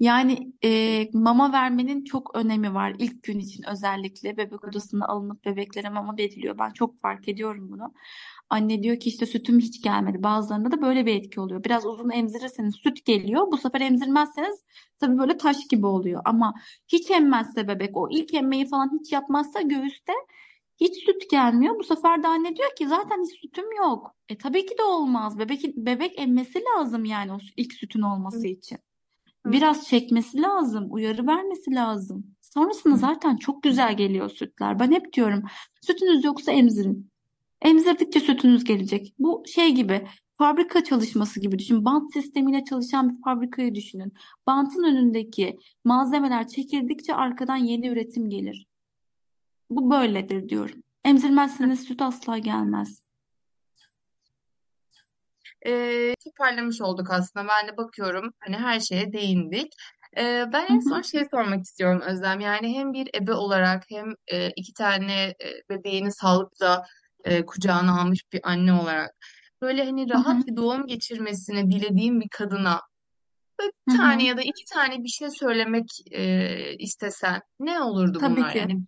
Yani 0.01 0.53
e, 0.65 1.09
mama 1.13 1.53
vermenin 1.53 2.05
çok 2.05 2.37
önemi 2.37 2.75
var 2.75 2.95
ilk 2.99 3.23
gün 3.23 3.39
için 3.39 3.65
özellikle 3.71 4.37
bebek 4.37 4.65
odasına 4.65 5.07
alınıp 5.07 5.45
bebeklere 5.45 5.89
mama 5.89 6.17
veriliyor. 6.19 6.59
Ben 6.59 6.71
çok 6.71 7.01
fark 7.01 7.29
ediyorum 7.29 7.71
bunu. 7.71 7.95
Anne 8.51 8.83
diyor 8.83 9.01
ki 9.01 9.09
işte 9.09 9.27
sütüm 9.27 9.59
hiç 9.59 9.83
gelmedi. 9.83 10.23
Bazılarında 10.23 10.71
da 10.73 10.83
böyle 10.83 11.07
bir 11.07 11.15
etki 11.15 11.41
oluyor. 11.41 11.65
Biraz 11.65 11.87
uzun 11.87 12.11
emzirirseniz 12.11 12.75
süt 12.77 13.05
geliyor. 13.05 13.53
Bu 13.53 13.57
sefer 13.59 13.81
emzirmezseniz 13.81 14.65
tabii 15.01 15.19
böyle 15.19 15.37
taş 15.37 15.57
gibi 15.71 15.87
oluyor. 15.87 16.23
Ama 16.25 16.55
hiç 16.89 17.11
emmezse 17.11 17.69
bebek 17.69 17.97
o 17.97 18.09
ilk 18.11 18.35
emmeyi 18.35 18.69
falan 18.69 18.99
hiç 19.01 19.13
yapmazsa 19.13 19.63
göğüste 19.63 20.13
hiç 20.81 21.05
süt 21.05 21.31
gelmiyor. 21.31 21.79
Bu 21.79 21.85
sefer 21.85 22.23
de 22.23 22.29
anne 22.29 22.57
diyor 22.57 22.71
ki 22.79 22.89
zaten 22.89 23.23
hiç 23.25 23.41
sütüm 23.41 23.73
yok. 23.79 24.17
E 24.29 24.39
tabii 24.39 24.67
ki 24.67 24.79
de 24.79 24.83
olmaz. 24.83 25.39
Bebek 25.39 25.77
bebek 25.77 26.19
emmesi 26.19 26.63
lazım 26.65 27.05
yani 27.05 27.33
o 27.33 27.39
ilk 27.57 27.73
sütün 27.73 28.03
olması 28.03 28.47
için. 28.47 28.79
Biraz 29.47 29.89
çekmesi 29.89 30.43
lazım, 30.43 30.87
uyarı 30.91 31.27
vermesi 31.27 31.75
lazım. 31.75 32.27
Sonrasında 32.41 32.97
zaten 32.97 33.37
çok 33.37 33.63
güzel 33.63 33.97
geliyor 33.97 34.31
sütler. 34.31 34.79
Ben 34.79 34.93
hep 34.93 35.13
diyorum 35.13 35.43
sütünüz 35.81 36.25
yoksa 36.25 36.53
emzirin. 36.53 37.11
Emzirdikçe 37.63 38.21
sütünüz 38.21 38.65
gelecek. 38.65 39.15
Bu 39.19 39.43
şey 39.47 39.75
gibi 39.75 40.07
fabrika 40.35 40.85
çalışması 40.85 41.41
gibi 41.41 41.59
düşün. 41.59 41.85
Bant 41.85 42.13
sistemiyle 42.13 42.65
çalışan 42.65 43.11
bir 43.11 43.23
fabrikayı 43.23 43.75
düşünün. 43.75 44.13
Bantın 44.47 44.85
önündeki 44.85 45.59
malzemeler 45.85 46.49
çekildikçe 46.49 47.15
arkadan 47.15 47.57
yeni 47.57 47.89
üretim 47.89 48.31
gelir. 48.31 48.67
Bu 49.71 49.91
böyledir 49.91 50.49
diyorum. 50.49 50.83
Emzirmezseniz 51.05 51.81
süt 51.81 52.03
asla 52.03 52.39
gelmez. 52.39 53.04
Ee, 55.67 56.15
toparlamış 56.25 56.81
olduk 56.81 57.11
aslında. 57.11 57.47
Ben 57.49 57.69
de 57.69 57.77
bakıyorum 57.77 58.33
hani 58.41 58.57
her 58.57 58.81
şeye 58.81 59.13
değindik. 59.13 59.73
Ee, 60.17 60.45
ben 60.53 60.67
en 60.71 60.81
son 60.81 61.03
şey 61.03 61.25
sormak 61.31 61.65
istiyorum 61.65 62.01
Özlem. 62.01 62.41
Yani 62.41 62.79
hem 62.79 62.93
bir 62.93 63.11
ebe 63.15 63.33
olarak 63.33 63.85
hem 63.89 64.15
e, 64.27 64.51
iki 64.51 64.73
tane 64.73 65.23
e, 65.23 65.69
bebeğini 65.71 66.13
sağlıkla 66.13 66.85
e, 67.25 67.47
kucağına 67.47 68.01
almış 68.01 68.21
bir 68.33 68.41
anne 68.45 68.73
olarak 68.73 69.15
böyle 69.63 69.85
hani 69.85 70.11
rahat 70.11 70.47
bir 70.47 70.57
doğum 70.57 70.87
geçirmesini 70.87 71.71
dilediğim 71.71 72.21
bir 72.21 72.29
kadına 72.29 72.81
böyle 73.61 73.73
bir 73.89 73.97
tane 73.97 74.25
ya 74.25 74.37
da 74.37 74.43
iki 74.43 74.65
tane 74.65 75.05
bir 75.05 75.09
şey 75.09 75.31
söylemek 75.31 75.87
e, 76.11 76.77
istesen 76.79 77.41
ne 77.61 77.81
olurdu 77.81 78.19
Tabii 78.19 78.37
bunlar? 78.37 78.53
ki. 78.53 78.59
Yani 78.59 78.81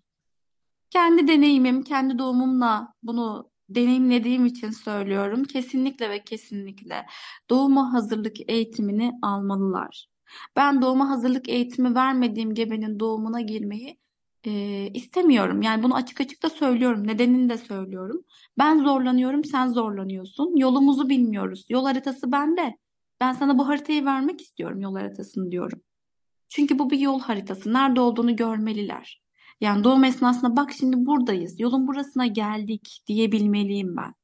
Kendi 0.90 1.28
deneyimim, 1.28 1.82
kendi 1.82 2.18
doğumumla 2.18 2.92
bunu 3.02 3.50
deneyimlediğim 3.68 4.46
için 4.46 4.70
söylüyorum. 4.70 5.44
Kesinlikle 5.44 6.10
ve 6.10 6.24
kesinlikle 6.24 7.06
doğuma 7.50 7.92
hazırlık 7.92 8.50
eğitimini 8.50 9.12
almalılar. 9.22 10.08
Ben 10.56 10.82
doğuma 10.82 11.10
hazırlık 11.10 11.48
eğitimi 11.48 11.94
vermediğim 11.94 12.54
gebenin 12.54 13.00
doğumuna 13.00 13.40
girmeyi 13.40 13.98
e, 14.44 14.50
istemiyorum. 14.94 15.62
Yani 15.62 15.82
bunu 15.82 15.94
açık 15.94 16.20
açık 16.20 16.42
da 16.42 16.50
söylüyorum. 16.50 17.06
Nedenini 17.06 17.48
de 17.48 17.58
söylüyorum. 17.58 18.24
Ben 18.58 18.82
zorlanıyorum, 18.82 19.44
sen 19.44 19.68
zorlanıyorsun. 19.68 20.56
Yolumuzu 20.56 21.08
bilmiyoruz. 21.08 21.66
Yol 21.68 21.84
haritası 21.84 22.32
bende. 22.32 22.76
Ben 23.20 23.32
sana 23.32 23.58
bu 23.58 23.68
haritayı 23.68 24.04
vermek 24.04 24.40
istiyorum, 24.40 24.80
yol 24.80 24.96
haritasını 24.96 25.50
diyorum. 25.50 25.80
Çünkü 26.48 26.78
bu 26.78 26.90
bir 26.90 26.98
yol 26.98 27.20
haritası. 27.20 27.72
Nerede 27.72 28.00
olduğunu 28.00 28.36
görmeliler. 28.36 29.25
Yani 29.60 29.84
doğum 29.84 30.04
esnasında 30.04 30.56
bak 30.56 30.72
şimdi 30.72 31.06
buradayız, 31.06 31.60
yolun 31.60 31.88
burasına 31.88 32.26
geldik 32.26 33.02
diyebilmeliyim 33.06 33.96
ben. 33.96 34.14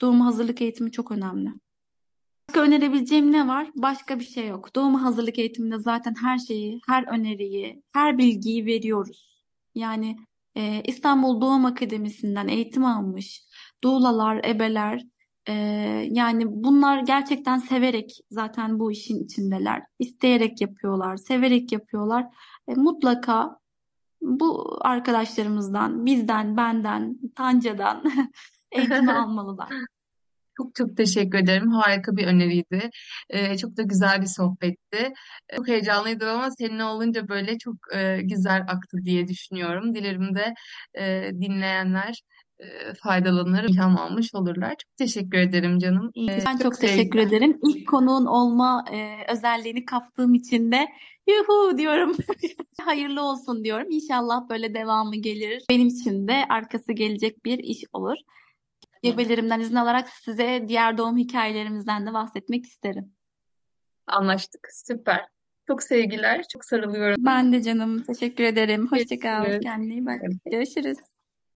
Doğuma 0.00 0.26
hazırlık 0.26 0.62
eğitimi 0.62 0.92
çok 0.92 1.12
önemli. 1.12 1.50
Başka 2.48 2.60
önerebileceğim 2.60 3.32
ne 3.32 3.48
var? 3.48 3.70
Başka 3.76 4.18
bir 4.18 4.24
şey 4.24 4.48
yok. 4.48 4.74
Doğuma 4.76 5.02
hazırlık 5.02 5.38
eğitiminde 5.38 5.78
zaten 5.78 6.14
her 6.22 6.38
şeyi, 6.38 6.80
her 6.86 7.02
öneriyi, 7.02 7.82
her 7.92 8.18
bilgiyi 8.18 8.66
veriyoruz. 8.66 9.42
Yani 9.74 10.16
e, 10.56 10.82
İstanbul 10.84 11.40
Doğum 11.40 11.64
Akademisi'nden 11.64 12.48
eğitim 12.48 12.84
almış 12.84 13.42
doulalar, 13.84 14.44
ebeler, 14.44 15.02
e, 15.48 15.52
yani 16.10 16.44
bunlar 16.46 17.02
gerçekten 17.02 17.58
severek 17.58 18.20
zaten 18.30 18.78
bu 18.78 18.92
işin 18.92 19.24
içindeler. 19.24 19.82
İsteyerek 19.98 20.60
yapıyorlar, 20.60 21.16
severek 21.16 21.72
yapıyorlar. 21.72 22.26
E, 22.68 22.74
mutlaka 22.74 23.60
bu 24.22 24.78
arkadaşlarımızdan, 24.80 26.06
bizden, 26.06 26.56
benden, 26.56 27.18
Tanca'dan 27.36 28.04
eğitimi 28.72 29.12
almalılar. 29.12 29.68
Çok 30.56 30.74
çok 30.74 30.96
teşekkür 30.96 31.38
ederim. 31.38 31.70
Harika 31.70 32.16
bir 32.16 32.26
öneriydi. 32.26 32.90
Ee, 33.30 33.56
çok 33.56 33.76
da 33.76 33.82
güzel 33.82 34.20
bir 34.20 34.26
sohbetti. 34.26 35.12
Çok 35.56 35.68
heyecanlıydım 35.68 36.28
ama 36.28 36.50
seninle 36.50 36.84
olunca 36.84 37.28
böyle 37.28 37.58
çok 37.58 37.74
e, 37.94 38.22
güzel 38.22 38.62
aktı 38.68 38.98
diye 39.04 39.28
düşünüyorum. 39.28 39.94
Dilerim 39.94 40.34
de 40.34 40.54
e, 40.98 41.30
dinleyenler 41.32 42.22
faydalanır, 43.02 43.64
ilham 43.64 43.98
almış 43.98 44.34
olurlar. 44.34 44.70
Çok 44.70 44.96
teşekkür 44.96 45.38
ederim 45.38 45.78
canım. 45.78 46.10
İyi, 46.14 46.28
Ben 46.28 46.52
çok 46.52 46.62
çok 46.62 46.80
teşekkür 46.80 47.18
ederim. 47.18 47.58
İlk 47.62 47.88
konuğun 47.88 48.26
olma 48.26 48.84
e, 48.92 49.16
özelliğini 49.32 49.84
kaptığım 49.84 50.34
için 50.34 50.72
de 50.72 50.88
yuhu 51.28 51.78
diyorum. 51.78 52.16
Hayırlı 52.80 53.22
olsun 53.22 53.64
diyorum. 53.64 53.86
İnşallah 53.90 54.48
böyle 54.48 54.74
devamı 54.74 55.16
gelir. 55.16 55.62
Benim 55.70 55.88
için 55.88 56.28
de 56.28 56.44
arkası 56.48 56.92
gelecek 56.92 57.44
bir 57.44 57.58
iş 57.58 57.84
olur. 57.92 58.16
Gebelerimden 59.02 59.60
izin 59.60 59.74
alarak 59.74 60.08
size 60.08 60.64
diğer 60.68 60.98
doğum 60.98 61.16
hikayelerimizden 61.16 62.06
de 62.06 62.12
bahsetmek 62.12 62.64
isterim. 62.64 63.12
Anlaştık. 64.06 64.68
Süper. 64.72 65.26
Çok 65.66 65.82
sevgiler. 65.82 66.44
Çok 66.52 66.64
sarılıyorum. 66.64 67.16
Ben 67.24 67.52
de 67.52 67.62
canım 67.62 68.02
teşekkür 68.02 68.44
ederim. 68.44 68.88
Hoşça 68.90 69.18
kal. 69.18 69.42
Görüşürüz. 69.42 69.64
Kendine 69.64 69.92
iyi 69.92 70.06
bak. 70.06 70.20
Görüşürüz. 70.46 70.98